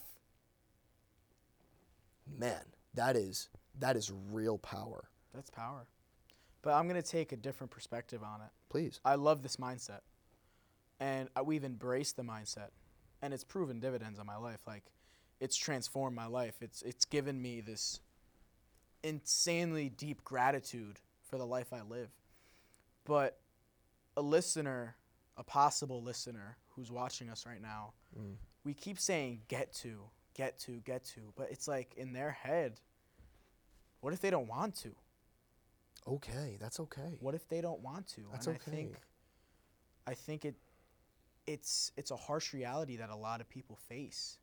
[2.26, 2.62] man,
[2.94, 5.04] that is that is real power.
[5.34, 5.86] That's power.
[6.62, 8.48] But I'm gonna take a different perspective on it.
[8.68, 9.00] Please.
[9.04, 10.00] I love this mindset,
[10.98, 12.70] and we've embraced the mindset,
[13.22, 14.60] and it's proven dividends on my life.
[14.66, 14.84] Like,
[15.40, 16.56] it's transformed my life.
[16.62, 18.00] It's it's given me this
[19.02, 22.10] insanely deep gratitude for the life I live.
[23.04, 23.38] But
[24.16, 24.96] a listener,
[25.36, 28.36] a possible listener who's watching us right now, Mm.
[28.64, 32.80] we keep saying get to, get to, get to, but it's like in their head.
[34.00, 34.90] What if they don't want to?
[36.06, 37.18] Okay, that's okay.
[37.20, 38.22] What if they don't want to?
[38.30, 38.70] That's and okay.
[38.70, 38.96] I think
[40.06, 40.54] I think it
[41.46, 44.38] it's it's a harsh reality that a lot of people face.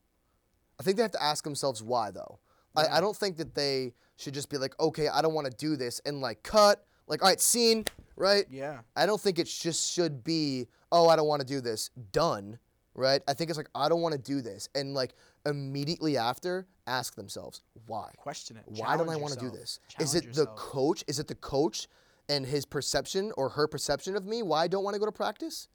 [0.80, 2.40] I think they have to ask themselves why though.
[2.76, 5.56] I, I don't think that they should just be like, okay, I don't want to
[5.56, 8.46] do this and like cut, like, all right, scene, right?
[8.50, 8.80] Yeah.
[8.96, 12.58] I don't think it just should be, oh, I don't want to do this, done,
[12.96, 13.22] right?
[13.28, 14.70] I think it's like, I don't want to do this.
[14.76, 15.14] And like
[15.46, 18.12] immediately after, ask themselves, why?
[18.18, 18.64] Question it.
[18.68, 19.62] Why don't I want to do yourself.
[19.62, 19.80] this?
[20.00, 20.58] Is Challenge it the yourself.
[20.58, 21.04] coach?
[21.08, 21.88] Is it the coach
[22.30, 25.12] and his perception or her perception of me why I don't want to go to
[25.12, 25.68] practice?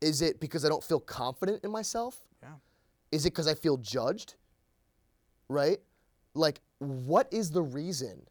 [0.00, 2.18] Is it because I don't feel confident in myself?
[2.42, 2.50] Yeah.
[3.10, 4.34] Is it because I feel judged?
[5.48, 5.78] Right?
[6.34, 8.22] Like, what is the reason?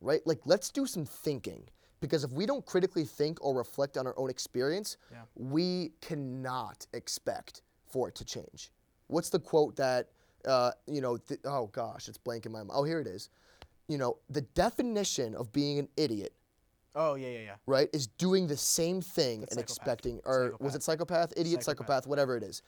[0.00, 0.20] Right?
[0.24, 1.64] Like, let's do some thinking.
[2.00, 5.22] Because if we don't critically think or reflect on our own experience, Yeah.
[5.36, 8.72] we cannot expect for it to change.
[9.08, 10.08] What's the quote that,
[10.46, 12.70] uh, you know, th- oh gosh, it's blank in my mind.
[12.72, 13.28] Oh, here it is.
[13.88, 16.32] You know, the definition of being an idiot,
[16.94, 17.56] Oh yeah, yeah, yeah.
[17.66, 19.62] right, is doing the same thing and psychopath.
[19.62, 21.86] expecting, or was it psychopath, idiot, Psychopath.
[21.86, 22.62] psychopath, whatever it is,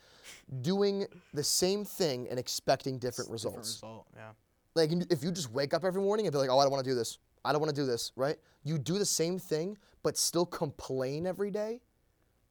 [0.60, 3.68] doing the same thing and expecting different Different results.
[3.82, 4.06] result.
[4.14, 4.32] Yeah.
[4.74, 6.84] Like if you just wake up every morning and be like, oh, I don't want
[6.84, 7.18] to do this.
[7.44, 8.36] I don't want to do this, right?
[8.64, 11.80] You do the same thing, but still complain every day.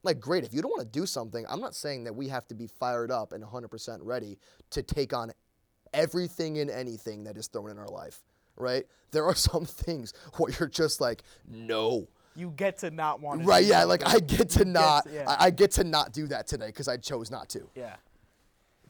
[0.02, 0.44] Like, great.
[0.44, 2.66] If you don't want to do something, I'm not saying that we have to be
[2.66, 4.38] fired up and 100% ready
[4.70, 5.32] to take on
[5.94, 8.20] everything and anything that is thrown in our life,
[8.56, 8.84] right?
[9.12, 12.08] There are some things where you're just like, no.
[12.34, 13.46] You get to not want to.
[13.46, 15.24] Right, yeah, like I get to You get not, yeah.
[15.28, 17.68] I, I get to not do that today because I chose not to.
[17.74, 17.96] yeah.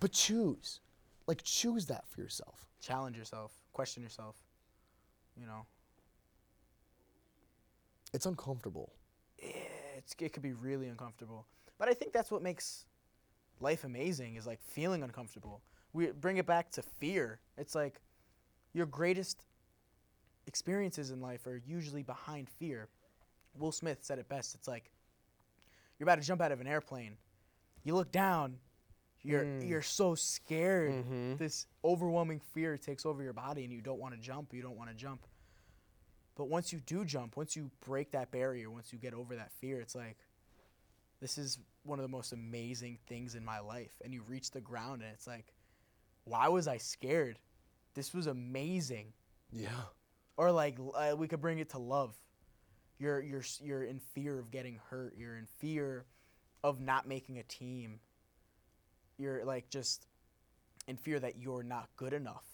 [0.01, 0.81] But choose,
[1.29, 2.67] like choose that for yourself.
[2.81, 3.53] Challenge yourself.
[3.73, 4.37] Question yourself.
[5.39, 5.67] You know,
[8.13, 8.93] It's uncomfortable.
[9.39, 11.47] it's it could be really uncomfortable,
[11.79, 12.87] but I think that's what makes
[13.61, 14.37] life amazing.
[14.37, 15.63] Is like feeling uncomfortable.
[15.93, 17.41] We bring it back to fear.
[17.57, 18.01] It's like
[18.73, 19.45] your greatest
[20.47, 22.89] experiences in life are usually behind fear.
[23.59, 24.55] Will Smith said it best.
[24.55, 24.91] It's like
[25.99, 27.17] you're about to jump out of an airplane.
[27.85, 28.59] You look down.
[29.25, 29.69] You're Mm.
[29.69, 31.05] you're so scared.
[31.05, 31.39] Mhm.
[31.39, 34.53] This overwhelming fear takes over your body, and you don't want to jump.
[34.53, 35.25] You don't want to jump.
[36.35, 39.53] But once you do jump, once you break that barrier, once you get over that
[39.53, 40.17] fear, it's like
[41.21, 43.93] this is one of the most amazing things in my life.
[44.03, 45.53] And you reach the ground, and it's like,
[46.25, 47.39] why was I scared?
[47.95, 49.13] This was amazing
[49.53, 49.69] Yeah.
[50.39, 52.17] or like uh, we could bring it to love
[52.99, 56.05] you're you're you're in fear of getting hurt you're in fear
[56.63, 57.99] of not making a team
[59.19, 60.07] you're like just
[60.87, 62.45] in fear that you're not good enough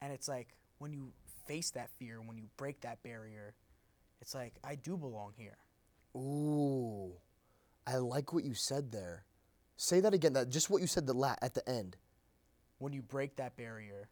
[0.00, 1.12] and it's like when you
[1.46, 3.54] face that fear when you break that barrier
[4.20, 5.56] it's like i do belong here
[6.16, 7.12] Ooh,
[7.86, 9.24] I like what you said there.
[9.78, 10.34] Say that again.
[10.34, 11.96] That just what you said the la- at the end.
[12.78, 14.08] when you break that barrier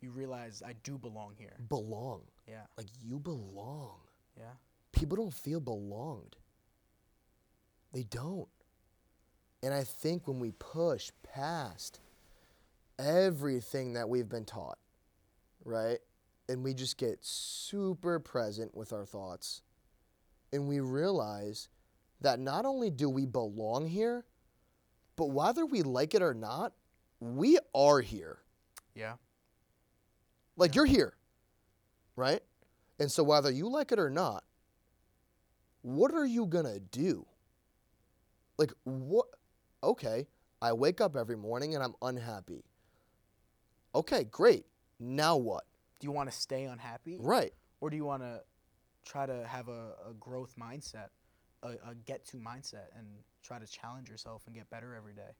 [0.00, 2.22] you realize i do belong here Belong.
[2.48, 3.98] yeah Like you belong.
[4.38, 4.54] yeah
[4.92, 6.36] People don't feel belonged.
[7.92, 8.48] They don't.
[9.62, 12.00] And I think when we push past
[12.98, 14.78] everything that we've been taught,
[15.64, 15.98] right?
[16.52, 19.62] And we just get super present with our thoughts,
[20.52, 21.70] and we realize
[22.20, 24.26] that not only do we belong here,
[25.16, 26.74] but whether we like it or not,
[27.20, 28.40] we are here.
[28.94, 29.14] Yeah.
[30.58, 31.14] Like you're here,
[32.16, 32.42] right?
[33.00, 34.44] And so whether you like it or not,
[35.80, 37.24] what are you going to do?
[38.58, 39.28] Like what
[39.82, 40.26] okay,
[40.60, 42.62] I wake up every morning and I'm unhappy.
[43.94, 44.66] Okay, great.
[45.00, 45.64] Now what?
[46.02, 47.16] Do you want to stay unhappy?
[47.20, 47.52] Right.
[47.80, 48.40] Or do you want to
[49.06, 51.10] try to have a, a growth mindset,
[51.62, 53.06] a, a get to mindset, and
[53.44, 55.30] try to challenge yourself and get better every day?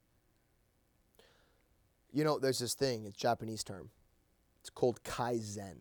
[2.13, 3.91] You know, there's this thing, it's a Japanese term.
[4.61, 5.79] It's called kaizen.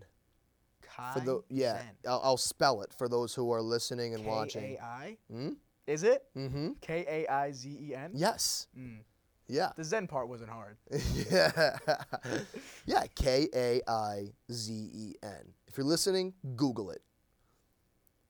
[0.81, 4.61] Kai For the yeah, I'll, I'll spell it for those who are listening and watching.
[4.61, 5.17] K A I?
[5.31, 5.49] Hmm?
[5.85, 6.23] Is it?
[6.35, 6.69] Mm-hmm.
[6.81, 8.13] K A I Z E N?
[8.15, 8.65] Yes.
[8.75, 9.01] Mm.
[9.51, 9.71] Yeah.
[9.75, 10.77] The Zen part wasn't hard.
[11.29, 11.77] yeah.
[12.85, 15.53] yeah, K A I Z E N.
[15.67, 17.01] If you're listening, Google it.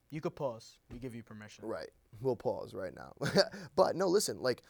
[0.10, 0.79] You could pause.
[0.91, 1.65] We give you permission.
[1.67, 1.89] Right.
[2.21, 3.13] We'll pause right now.
[3.75, 4.63] but no, listen, like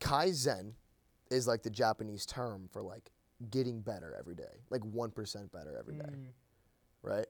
[0.00, 0.74] Kaizen
[1.30, 3.10] is like the Japanese term for like
[3.50, 6.26] getting better every day, like 1% better every day, Mm.
[7.02, 7.26] right?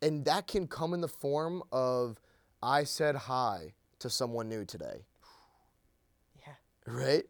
[0.00, 2.18] And that can come in the form of
[2.62, 5.04] I said hi to someone new today,
[6.46, 6.54] Yeah.
[6.86, 7.24] right?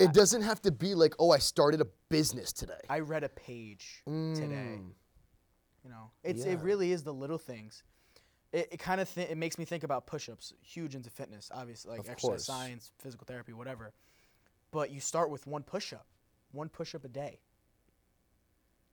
[0.00, 2.80] It doesn't have to be like, oh, I started a business today.
[2.88, 4.78] I read a page today.
[4.78, 4.90] Mm.
[5.84, 6.52] You know, it's Yeah.
[6.52, 7.82] it really is the little things.
[8.52, 10.54] It, it kind of th- it makes me think about push-ups.
[10.62, 12.44] Huge into fitness, obviously, like Of exercise course.
[12.46, 13.92] science, physical therapy, whatever.
[14.70, 16.06] But you start with one push-up,
[16.52, 17.40] one push-up a day.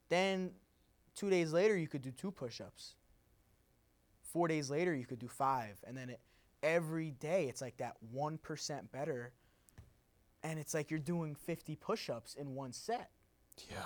[0.10, 0.52] Then,
[1.16, 2.96] two days later, you could do two push-ups.
[4.22, 6.20] Four days later, you could do five, and then it,
[6.64, 9.32] every day, it's like that one percent better.
[10.44, 13.10] And it's like you're doing 50 push-ups in one set.
[13.70, 13.78] Yeah.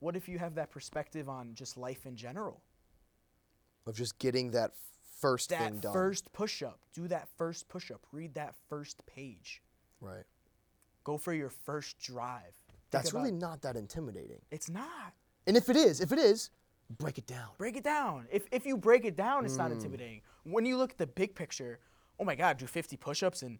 [0.00, 2.60] What if you have that perspective on just life in general?
[3.86, 4.72] Of just getting that
[5.20, 5.92] first That thing done.
[5.92, 9.62] first push up, do that first push up, read that first page,
[10.00, 10.24] right.
[11.04, 12.42] go for your first drive.
[12.68, 14.42] Think That's about- really not that intimidating.
[14.50, 15.14] it's not.
[15.46, 16.50] And if it is, if it is,
[16.90, 17.50] break it down.
[17.56, 18.26] Break it down.
[18.30, 19.58] If, if you break it down, it's Mm.
[19.58, 20.20] not intimidating.
[20.44, 21.78] When you look at the big picture,
[22.20, 23.58] oh my God, do 50 push ups in,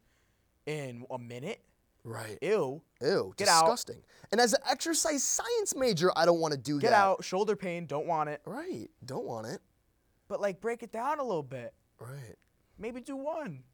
[0.67, 1.65] in a minute?
[2.07, 2.39] Right.
[2.41, 2.81] Ew.
[3.03, 3.63] Ew, Get out.
[3.65, 4.01] disgusting.
[4.31, 6.97] And as an exercise science major, I don't want to do Get that.
[6.97, 7.25] out.
[7.25, 8.41] Shoulder pain, don't want it.
[8.47, 8.89] Right.
[9.05, 9.61] Don't want it.
[10.29, 11.75] But like break it down a little bit.
[11.99, 12.37] Right.
[12.79, 13.65] Maybe do one.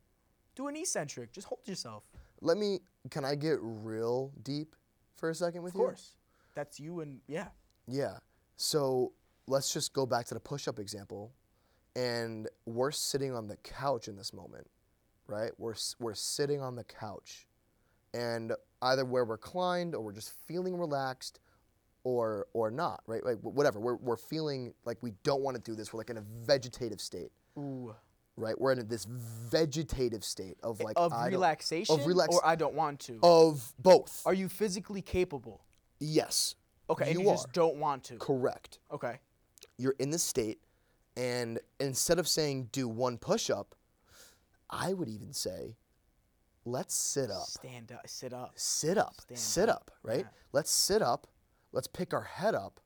[0.54, 1.30] Do an eccentric.
[1.32, 2.04] Just hold yourself.
[2.40, 4.76] Let me can I get real deep
[5.16, 5.80] for a second with you?
[5.80, 5.88] Of you?
[5.88, 6.14] course.
[6.54, 7.48] That's you and yeah.
[7.86, 8.16] Yeah.
[8.56, 9.12] So
[9.46, 11.32] let's just go back to the push up example.
[11.96, 14.66] And we're sitting on the couch in this moment,
[15.26, 15.50] right?
[15.58, 17.46] We're, we're sitting on the couch.
[18.14, 21.40] And either where we're reclined or we're just feeling relaxed
[22.04, 23.24] or, or not, right?
[23.24, 23.78] Like whatever.
[23.80, 25.92] We're, we're feeling like we don't want to do this.
[25.92, 27.94] We're like in a vegetative state, Ooh.
[28.36, 28.60] right?
[28.60, 33.00] We're in this vegetative state of like of I relaxation relax- or I don't want
[33.00, 33.18] to.
[33.22, 34.22] of both.
[34.26, 35.64] Are you physically capable?
[36.00, 36.56] yes.
[36.90, 38.16] Okay, and You you just don't want to.
[38.16, 38.80] Correct.
[38.92, 39.20] Okay.
[39.78, 40.58] you're in this state,
[41.16, 43.74] and instead of saying do one push up,
[44.68, 45.76] I would even say,
[46.64, 47.46] let's sit up.
[47.46, 48.52] Stand up, sit up.
[48.56, 49.14] Sit up.
[49.20, 49.76] Stand sit up.
[49.76, 50.20] up, right?
[50.20, 50.38] Yeah.
[50.52, 51.26] Let's sit up.
[51.72, 52.80] Let's pick our head up.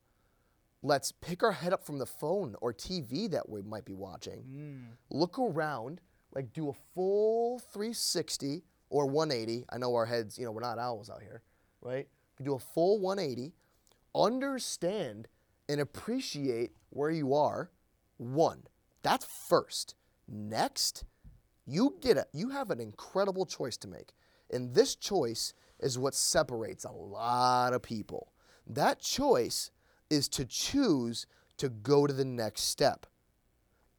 [0.83, 4.45] Let's pick our head up from the phone or TV that we might be watching.
[4.49, 4.85] Mm.
[5.11, 6.01] Look around,
[6.35, 9.65] like do a full 360 or 180.
[9.71, 11.43] I know our heads, you know, we're not owls out here,
[11.83, 12.07] right?
[12.39, 13.53] You do a full 180.
[14.15, 15.29] Understand
[15.69, 17.71] and appreciate where you are.
[18.19, 18.63] One,
[19.03, 19.95] that's first.
[20.29, 21.05] Next,
[21.67, 24.13] you get a, you have an incredible choice to make.
[24.51, 28.33] And this choice is what separates a lot of people.
[28.67, 29.71] That choice
[30.09, 31.27] is to choose
[31.59, 33.07] to go to the next step.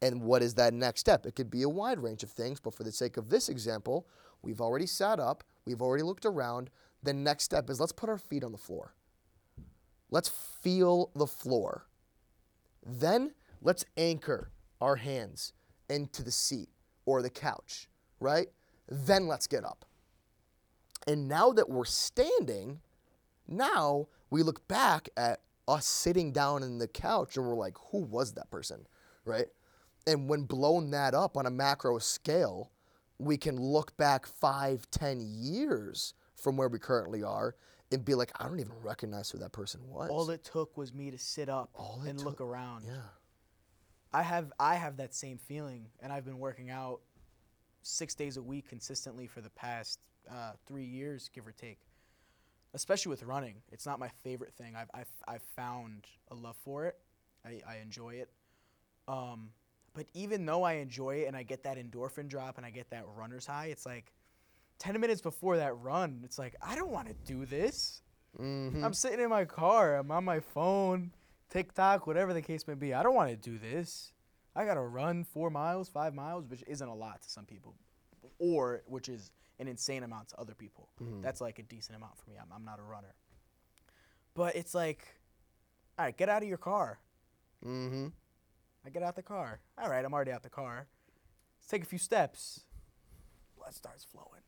[0.00, 1.26] And what is that next step?
[1.26, 4.06] It could be a wide range of things, but for the sake of this example,
[4.42, 6.70] we've already sat up, we've already looked around.
[7.02, 8.94] The next step is let's put our feet on the floor.
[10.10, 11.86] Let's feel the floor.
[12.84, 14.50] Then let's anchor
[14.80, 15.52] our hands
[15.90, 16.68] into the seat
[17.08, 17.88] or the couch,
[18.20, 18.48] right?
[18.86, 19.86] Then let's get up.
[21.06, 22.80] And now that we're standing,
[23.46, 28.00] now we look back at us sitting down in the couch and we're like, who
[28.00, 28.86] was that person,
[29.24, 29.46] right?
[30.06, 32.72] And when blown that up on a macro scale,
[33.18, 37.54] we can look back five, ten years from where we currently are
[37.90, 40.10] and be like, I don't even recognize who that person was.
[40.10, 42.84] All it took was me to sit up All and look around.
[42.86, 43.00] yeah.
[44.12, 47.00] I have I have that same feeling, and I've been working out
[47.82, 51.78] six days a week consistently for the past uh, three years, give or take.
[52.74, 54.74] Especially with running, it's not my favorite thing.
[54.76, 56.96] I've I've, I've found a love for it.
[57.44, 58.28] I, I enjoy it.
[59.06, 59.50] Um,
[59.94, 62.90] but even though I enjoy it and I get that endorphin drop and I get
[62.90, 64.12] that runner's high, it's like
[64.78, 68.02] 10 minutes before that run, it's like, I don't want to do this.
[68.38, 68.84] Mm-hmm.
[68.84, 71.10] I'm sitting in my car, I'm on my phone,
[71.50, 72.94] TikTok, whatever the case may be.
[72.94, 74.12] I don't want to do this.
[74.54, 77.74] I got to run four miles, five miles, which isn't a lot to some people,
[78.38, 80.88] or which is an insane amount to other people.
[81.22, 82.36] That's like a decent amount for me.
[82.40, 83.14] I'm, I'm not a runner.
[84.34, 85.06] But it's like,
[85.98, 86.98] all right, get out of your car.
[87.64, 88.08] Mm-hmm.
[88.86, 89.60] I get out the car.
[89.76, 90.86] All right, I'm already out the car.
[91.60, 92.60] Let's take a few steps.
[93.56, 94.42] Blood starts flowing.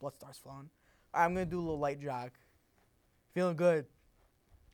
[0.00, 0.70] Blood starts flowing.
[1.14, 2.30] All right, I'm gonna do a little light jog.
[3.32, 3.86] Feeling good.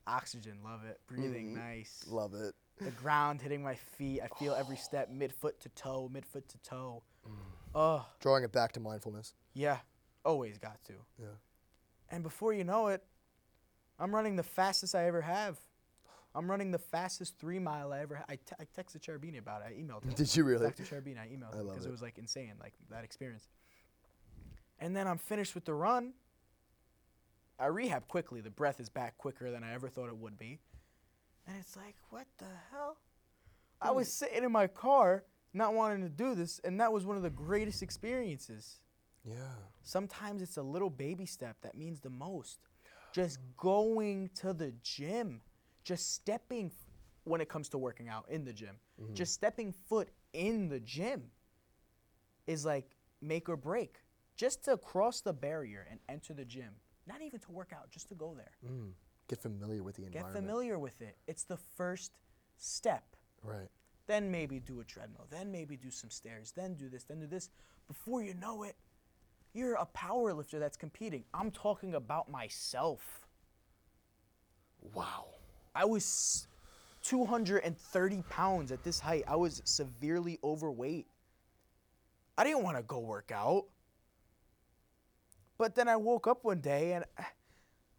[0.06, 1.00] Oxygen, love it.
[1.06, 1.58] Breathing, Mhm.
[1.58, 2.04] nice.
[2.06, 2.54] Love it.
[2.78, 4.20] The ground hitting my feet.
[4.20, 7.02] I feel every step, mid foot to toe, mid foot to toe.
[7.74, 9.34] Oh, Drawing it back to mindfulness.
[9.54, 9.78] yeah.
[10.24, 10.94] Always got to.
[11.18, 11.26] Yeah.
[12.10, 13.02] And before you know it,
[13.98, 15.58] I'm running the fastest I ever have.
[16.34, 18.16] I'm running the fastest three mile I ever.
[18.16, 19.66] Ha- I, te- I texted Cherubini about it.
[19.68, 20.12] I emailed him.
[20.14, 20.64] Did you really?
[20.66, 20.82] Dr.
[20.84, 21.88] Cherubini, I emailed I him because it.
[21.88, 21.92] it.
[21.92, 23.46] was like insane, like that experience.
[24.80, 26.14] And then I'm finished with the run.
[27.58, 28.40] I rehab quickly.
[28.40, 30.58] The breath is back quicker than I ever thought it would be.
[31.46, 32.98] And it's like, what the hell?
[33.80, 37.16] I was sitting in my car not wanting to do this, and that was one
[37.16, 38.80] of the greatest experiences.
[39.24, 39.36] Yeah.
[39.82, 42.58] Sometimes it's a little baby step that means the most.
[43.12, 45.40] Just going to the gym,
[45.84, 46.72] just stepping
[47.22, 49.14] when it comes to working out in the gym, mm-hmm.
[49.14, 51.30] just stepping foot in the gym
[52.46, 54.00] is like make or break.
[54.36, 56.74] Just to cross the barrier and enter the gym,
[57.06, 58.52] not even to work out, just to go there.
[58.66, 58.92] Mm.
[59.28, 60.34] Get familiar with the environment.
[60.34, 61.16] Get familiar with it.
[61.26, 62.12] It's the first
[62.58, 63.04] step.
[63.42, 63.68] Right.
[64.06, 65.26] Then maybe do a treadmill.
[65.30, 66.52] Then maybe do some stairs.
[66.54, 67.04] Then do this.
[67.04, 67.48] Then do this.
[67.88, 68.76] Before you know it,
[69.54, 71.24] you're a power lifter that's competing.
[71.32, 73.26] I'm talking about myself.
[74.92, 75.26] Wow.
[75.74, 76.46] I was
[77.02, 79.24] 230 pounds at this height.
[79.26, 81.06] I was severely overweight.
[82.36, 83.66] I didn't want to go work out.
[85.58, 87.24] But then I woke up one day and I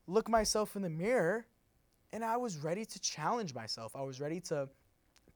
[0.07, 1.45] looked myself in the mirror
[2.11, 3.95] and I was ready to challenge myself.
[3.95, 4.69] I was ready to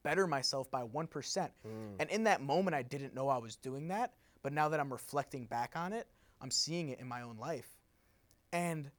[0.03, 1.07] better myself by 1%.
[1.07, 1.51] Mm.
[1.99, 4.13] And in that moment, I didn't know I was doing that.
[4.41, 6.07] But now that I'm reflecting back on it,
[6.41, 7.67] I'm seeing it in my own life.
[8.53, 8.89] And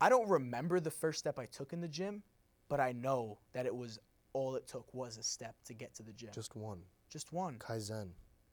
[0.00, 2.22] I don't remember the first step I took in the gym,
[2.68, 3.98] but I know that it was
[4.32, 6.30] all it took was a step to get to the gym.
[6.34, 6.80] Just one.
[7.10, 7.56] Just one.
[7.58, 8.08] Kaizen.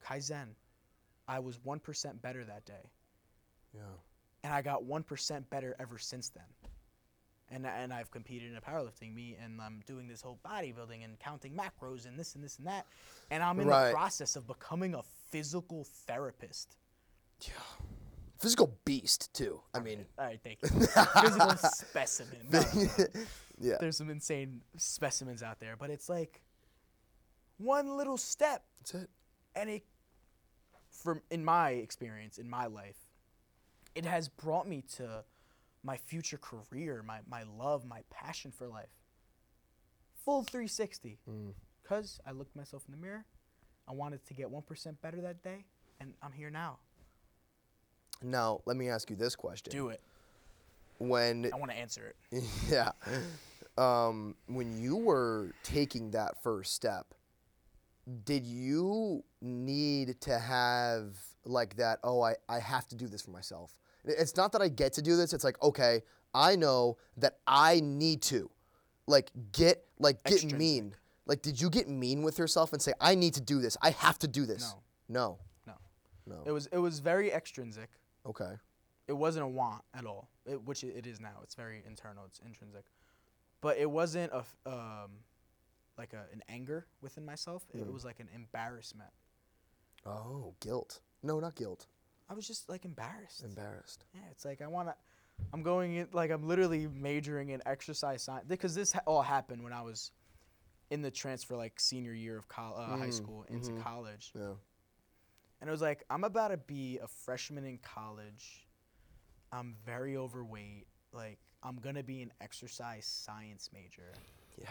[0.06, 0.48] Kaizen.
[1.26, 2.90] I was 1% better that day.
[3.74, 3.80] Yeah.
[4.42, 6.44] And I got 1% better ever since then.
[7.52, 11.18] And, and I've competed in a powerlifting meet and I'm doing this whole bodybuilding and
[11.18, 12.86] counting macros and this and this and that.
[13.30, 13.88] And I'm in Right.
[13.88, 16.76] the process of becoming a physical therapist.
[17.42, 17.52] Yeah.
[18.38, 19.60] Physical beast too.
[19.74, 20.06] I mean.
[20.18, 20.68] All right, thank you.
[20.68, 22.38] physical specimen.
[22.50, 23.04] No, no, no.
[23.58, 23.74] yeah.
[23.80, 26.40] There's some insane specimens out there, but it's like
[27.58, 29.10] one little step That's it.
[29.54, 29.82] and it
[30.90, 32.96] from in my experience in my life
[33.94, 35.24] it has brought me to
[35.82, 38.90] my future career my, my love my passion for life
[40.24, 41.52] full 360 Mm.
[41.82, 43.24] because i looked myself in the mirror
[43.88, 45.64] i wanted to get 1% better that day
[46.00, 46.78] and i'm here now
[48.22, 49.70] Now let me ask you this question.
[49.72, 50.00] do it
[50.98, 52.92] When i want to answer it yeah.
[53.78, 57.14] Um, when you were taking that first step,
[58.24, 61.14] did you need to have
[61.46, 63.72] like that, oh, I, I have to do this for myself?
[64.04, 66.02] It's not that I get to do this, it's like, okay,
[66.34, 68.50] I know that I need to.
[69.06, 70.58] Like get like get Extrinsic.
[70.58, 70.94] mean.
[71.26, 73.76] Like did you get mean with yourself and say, I need to do this.
[73.82, 74.74] I have to do this?
[75.08, 75.38] No.
[75.66, 75.74] no
[76.26, 76.42] No.
[76.46, 77.90] it was it was very extrinsic
[78.24, 78.52] Okay.
[79.08, 81.40] it wasn't a want at all, it, which it, is now.
[81.42, 82.24] It's very internal.
[82.26, 82.84] It's intrinsic,
[83.60, 85.10] but it wasn't a um,
[85.98, 87.64] like a, an anger within myself.
[87.74, 87.92] It, Mm.
[87.92, 89.10] was like an embarrassment.
[90.06, 91.00] Oh, guilt.
[91.22, 91.86] No, not guilt.
[92.30, 93.42] I was just like embarrassed.
[93.44, 94.04] Embarrassed.
[94.14, 94.94] yeah, it's like I wanna.
[95.52, 99.62] I'm going in like I'm literally majoring in exercise science because this ha- all happened
[99.64, 100.12] when I was
[100.90, 103.82] in the transfer like senior year of col- uh, high Mm, school into mhm.
[103.82, 104.32] college.
[104.34, 104.52] Yeah.
[105.60, 108.66] And it was like, I'm about to be a freshman in college.
[109.52, 110.86] I'm very overweight.
[111.12, 114.12] Like, I'm going to be an exercise science major.
[114.56, 114.68] Yeah.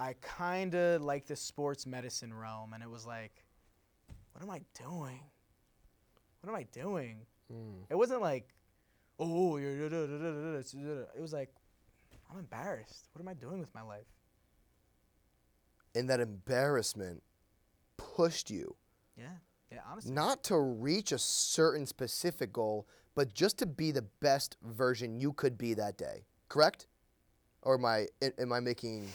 [0.00, 2.72] I kind of like the sports medicine realm.
[2.72, 3.44] And it was like,
[4.32, 5.20] what am I doing?
[6.40, 7.18] What am I doing?
[7.52, 7.84] Mm.
[7.90, 8.48] It wasn't like,
[9.18, 9.88] oh, you're.
[9.88, 11.50] da- da- da- da- da- da- da- da." It was like,
[12.30, 13.08] I'm embarrassed.
[13.12, 14.06] What am I doing with my life?
[15.96, 17.20] and that embarrassment
[17.96, 18.76] pushed you
[19.16, 19.24] Yeah.
[19.72, 20.12] Yeah, honestly.
[20.12, 22.86] not to reach a certain specific goal,
[23.16, 26.26] but just to be the best version you could be that day.
[26.48, 26.86] Correct?
[27.62, 28.06] Or am I
[28.38, 29.08] am I making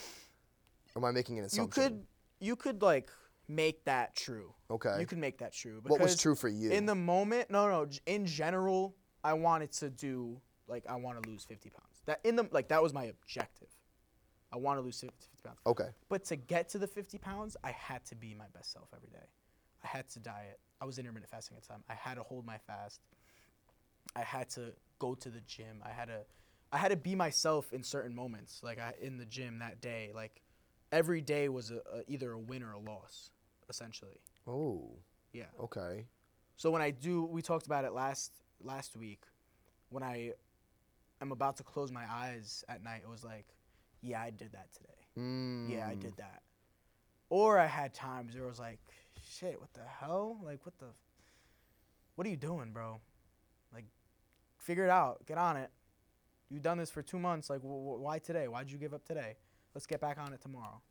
[0.98, 1.82] am I making an assumption?
[1.82, 2.08] you could
[2.42, 3.10] you could like
[3.48, 4.54] make that true.
[4.70, 4.98] Okay.
[5.00, 5.82] You can make that true.
[5.86, 6.72] what was true for you?
[6.72, 7.88] In the moment, no, no.
[8.06, 12.02] In general, I wanted to do like I want to lose 50 pounds.
[12.06, 13.70] That in the like that was my objective.
[14.54, 15.58] I want to lose 50 pounds.
[15.66, 15.90] okay.
[16.08, 19.10] But to get to the 50 pounds, I had to be my best self every
[19.10, 19.26] day.
[19.84, 20.60] I had to diet.
[20.82, 21.84] I was intermittent fasting at the time.
[21.90, 23.02] I had to hold my fast.
[24.16, 25.82] I had to go to the gym.
[25.84, 26.22] I had to,
[26.72, 28.62] I had to be myself in certain moments.
[28.64, 30.12] Like I in the gym that day.
[30.14, 30.42] Like
[30.92, 33.32] every day was a, a, either a win or a loss,
[33.70, 34.20] essentially.
[34.48, 35.00] Oh,
[35.34, 35.46] Yeah.
[35.60, 36.06] okay.
[36.58, 38.32] So when I do, we talked about it last
[38.64, 39.24] last week.
[39.90, 40.32] When I
[41.22, 43.46] am about to close my eyes at night, it was like,
[44.02, 44.90] yeah, I did that today.
[45.18, 45.70] Mm.
[45.70, 46.42] Yeah, I did that.
[47.30, 48.80] Or I had times where it was like,
[49.28, 50.38] shit, what the hell?
[50.44, 50.88] Like, what the,
[52.16, 53.00] what are you doing, bro?
[53.74, 53.86] Like,
[54.58, 55.26] figure it out.
[55.26, 55.72] Get on it.
[56.50, 57.50] You've done this for two months.
[57.50, 57.66] Like, wh-
[57.98, 58.48] wh- why today?
[58.48, 59.36] Why'd you give up today?
[59.74, 60.82] Let's get back on it tomorrow.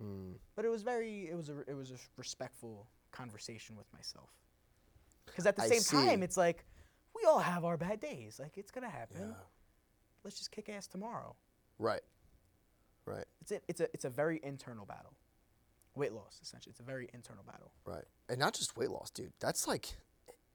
[0.00, 0.34] Mm.
[0.54, 4.30] But it was very, it was a, it was a respectful conversation with myself.
[5.26, 6.64] Because at the I same time, it's like,
[7.14, 8.38] we all have our bad days.
[8.40, 9.20] Like, it's gonna happen.
[9.28, 9.34] Yeah.
[10.24, 11.36] Let's just kick ass tomorrow.
[11.78, 12.00] Right.
[13.04, 13.24] Right.
[13.40, 15.12] It's a, it's a, it's a very internal battle.
[15.94, 16.70] Weight loss, essentially.
[16.70, 17.70] It's a very internal battle.
[17.84, 18.04] Right.
[18.28, 19.32] And not just weight loss, dude.
[19.40, 19.94] That's like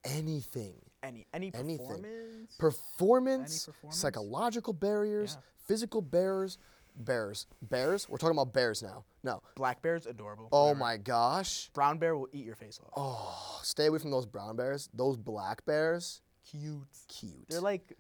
[0.04, 0.76] anything.
[1.04, 1.78] Any any Anything.
[1.78, 2.56] performance.
[2.58, 4.00] Performance, performance?
[4.00, 5.44] psychological barriers, Yeah.
[5.68, 6.58] physical barriers,
[7.06, 7.48] bears.
[7.62, 8.08] Bears?
[8.10, 9.04] We're talking about bears now.
[9.24, 9.42] No.
[9.56, 10.50] Black bear's adorable.
[10.52, 10.80] Oh whatever.
[10.80, 11.70] my gosh.
[11.74, 12.94] Brown bear will eat your face off.
[12.96, 14.90] Oh, stay away from those brown bears.
[14.94, 16.82] Those black bears, Cute.
[17.08, 17.48] cute.
[17.50, 17.94] They're like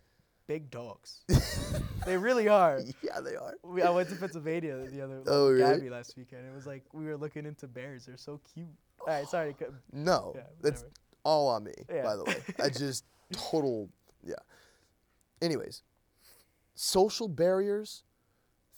[0.47, 1.25] big dogs.
[2.05, 2.79] they really are.
[3.03, 3.53] yeah, they are.
[3.63, 5.73] We, I went to Pennsylvania the other Oh, with really?
[5.77, 6.45] Gabby last weekend.
[6.47, 8.05] It was like we were looking into bears.
[8.05, 8.67] They're so cute.
[9.01, 9.55] All right, sorry.
[9.91, 10.93] No, Yeah, that's whatever.
[11.23, 11.73] all on me.
[11.93, 12.03] Yeah.
[12.03, 13.89] By the way, I just total
[14.23, 14.35] yeah.
[15.41, 15.83] Anyways,
[16.75, 18.03] social barriers,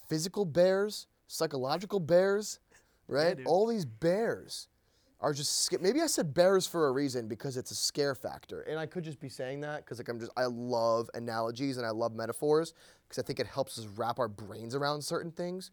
[0.10, 2.60] physical bears, psychological bears,
[3.08, 3.38] right?
[3.38, 3.48] dude.
[3.48, 4.68] all these bears
[5.22, 8.62] are just sca- maybe I said bears for a reason because it's a scare factor,
[8.62, 11.86] and I could just be saying that because like I'm just I love analogies and
[11.86, 12.74] I love metaphors
[13.08, 15.72] because I think it helps us wrap our brains around certain things.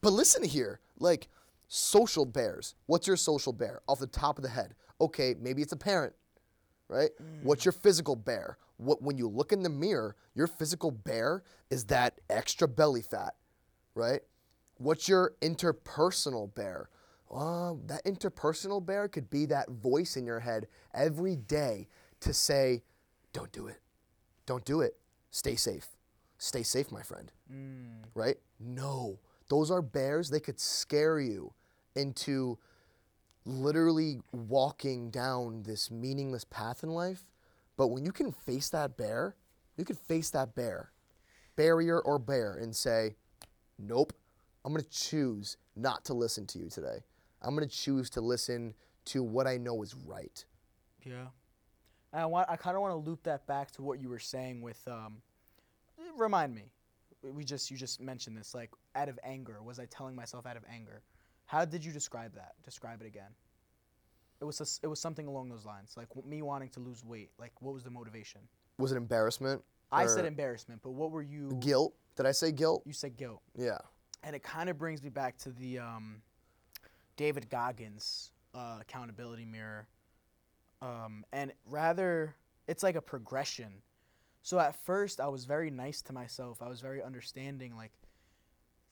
[0.00, 1.28] But listen here, like
[1.68, 2.74] social bears.
[2.86, 4.74] What's your social bear off the top of the head?
[5.00, 6.14] Okay, maybe it's a parent,
[6.88, 7.10] right?
[7.42, 7.82] What's your mm.
[7.82, 8.58] physical bear?
[8.78, 13.34] What when you look in the mirror, your physical bear is that extra belly fat,
[14.00, 14.22] right?
[14.78, 16.88] What's your interpersonal bear?
[17.30, 21.86] Uh, that interpersonal bear could be that voice in your head every day
[22.20, 22.82] to say,
[23.32, 23.80] "Don't do it,
[24.46, 24.98] don't do it.
[25.30, 25.96] Stay safe,
[26.38, 28.38] stay safe, my friend." Mm, right?
[28.58, 29.20] No.
[29.48, 30.30] Those are bears.
[30.30, 31.52] They could scare you
[31.94, 32.58] into
[33.44, 37.26] literally walking down this meaningless path in life.
[37.76, 39.36] But when you can face that bear,
[39.76, 40.92] you can face that bear,
[41.56, 43.16] barrier or bear, and say,
[43.80, 44.12] Nope,
[44.64, 46.98] I'm going to choose not to listen to you today.
[47.42, 48.74] I'm going to choose to listen
[49.06, 50.44] to what I know is right.
[51.04, 51.26] yeah.
[52.12, 52.50] And I want.
[52.50, 54.80] I kind of want to loop that back to what you were saying with.
[54.88, 55.22] Um,
[56.16, 56.72] remind me.
[57.22, 59.62] We- just you just mentioned this like out of anger.
[59.62, 61.02] Was I telling myself out of anger?
[61.46, 62.52] How did you describe that?
[62.64, 63.30] Describe it again.
[64.40, 67.30] It was a it was something along those lines, like me wanting to lose weight.
[67.38, 68.40] Like what was the motivation?
[68.78, 69.62] Was it embarrassment?
[69.92, 71.58] I said embarrassment, but what were you?
[71.60, 71.94] guilt.
[72.20, 72.82] Did I say guilt?
[72.84, 73.40] You said guilt.
[73.56, 73.78] Yeah.
[74.22, 76.20] and it kind of brings me back to the um,
[77.16, 79.86] David Goggins uh, accountability mirror,
[80.82, 82.34] um, and rather
[82.68, 83.72] it's like a progression.
[84.42, 86.60] So at first I was very nice to myself.
[86.60, 87.74] I was very understanding.
[87.74, 87.92] Like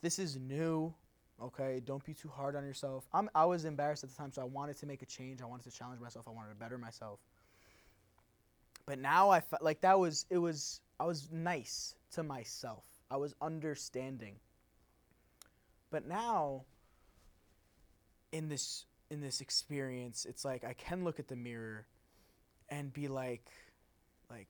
[0.01, 0.95] this is new.
[1.43, 3.07] Okay, don't be too hard on yourself.
[3.12, 5.43] I'm, I was embarrassed at the time, so I wanted to make a change.
[5.43, 6.26] I wanted to challenge myself.
[6.26, 7.20] I wanted to better myself.
[8.87, 12.85] But now I felt like that was it was I was nice to myself.
[13.11, 14.37] I was understanding.
[15.91, 16.65] But now
[18.33, 21.87] in this in this experience, it's like I can look at the mirror
[22.69, 23.47] and be like
[24.31, 24.49] like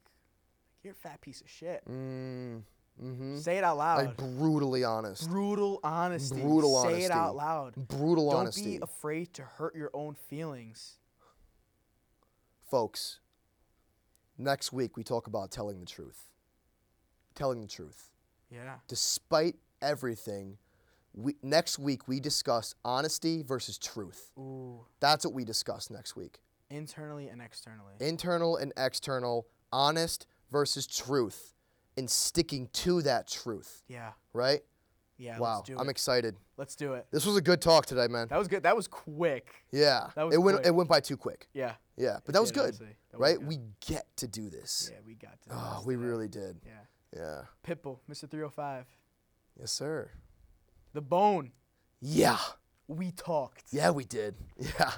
[0.83, 1.83] you're a fat piece of shit.
[1.89, 2.61] Mm,
[3.01, 3.37] mm-hmm.
[3.37, 4.05] Say it out loud.
[4.05, 5.29] Like brutally honest.
[5.29, 6.41] Brutal honesty.
[6.41, 6.99] Brutal honesty.
[7.01, 7.75] Say it out loud.
[7.75, 8.77] Brutal Don't honesty.
[8.77, 10.97] be afraid to hurt your own feelings.
[12.69, 13.19] Folks,
[14.37, 16.27] next week we talk about telling the truth.
[17.35, 18.08] Telling the truth.
[18.51, 18.75] Yeah.
[18.87, 20.57] Despite everything,
[21.13, 24.31] we, next week we discuss honesty versus truth.
[24.37, 24.85] Ooh.
[24.99, 26.39] That's what we discuss next week.
[26.69, 27.93] Internally and externally.
[27.99, 31.53] Internal and external, honest versus truth,
[31.97, 33.83] and sticking to that truth.
[33.87, 34.11] Yeah.
[34.33, 34.61] Right?
[35.17, 35.37] Yeah.
[35.37, 35.63] Wow.
[35.77, 36.35] I'm excited.
[36.57, 37.05] Let's do it.
[37.11, 38.27] This was a good talk today, man.
[38.29, 38.63] That was good.
[38.63, 39.65] That was quick.
[39.71, 40.07] Yeah.
[40.15, 40.67] That was it went quick.
[40.67, 41.47] it went by too quick.
[41.53, 41.73] Yeah.
[41.97, 42.19] Yeah.
[42.25, 42.73] But it that was did, good.
[43.11, 43.37] That right?
[43.37, 43.47] Was good.
[43.47, 44.89] We get to do this.
[44.91, 45.49] Yeah, we got to.
[45.51, 46.05] oh, we today.
[46.05, 46.57] really did.
[46.65, 46.71] Yeah.
[47.15, 47.41] Yeah.
[47.65, 48.29] Pitbull, Mr.
[48.29, 48.85] 305.
[49.59, 50.11] Yes, sir.
[50.93, 51.51] The Bone.
[52.01, 52.37] Yeah.
[52.87, 53.65] We talked.
[53.71, 54.35] Yeah, we did.
[54.59, 54.91] Yeah.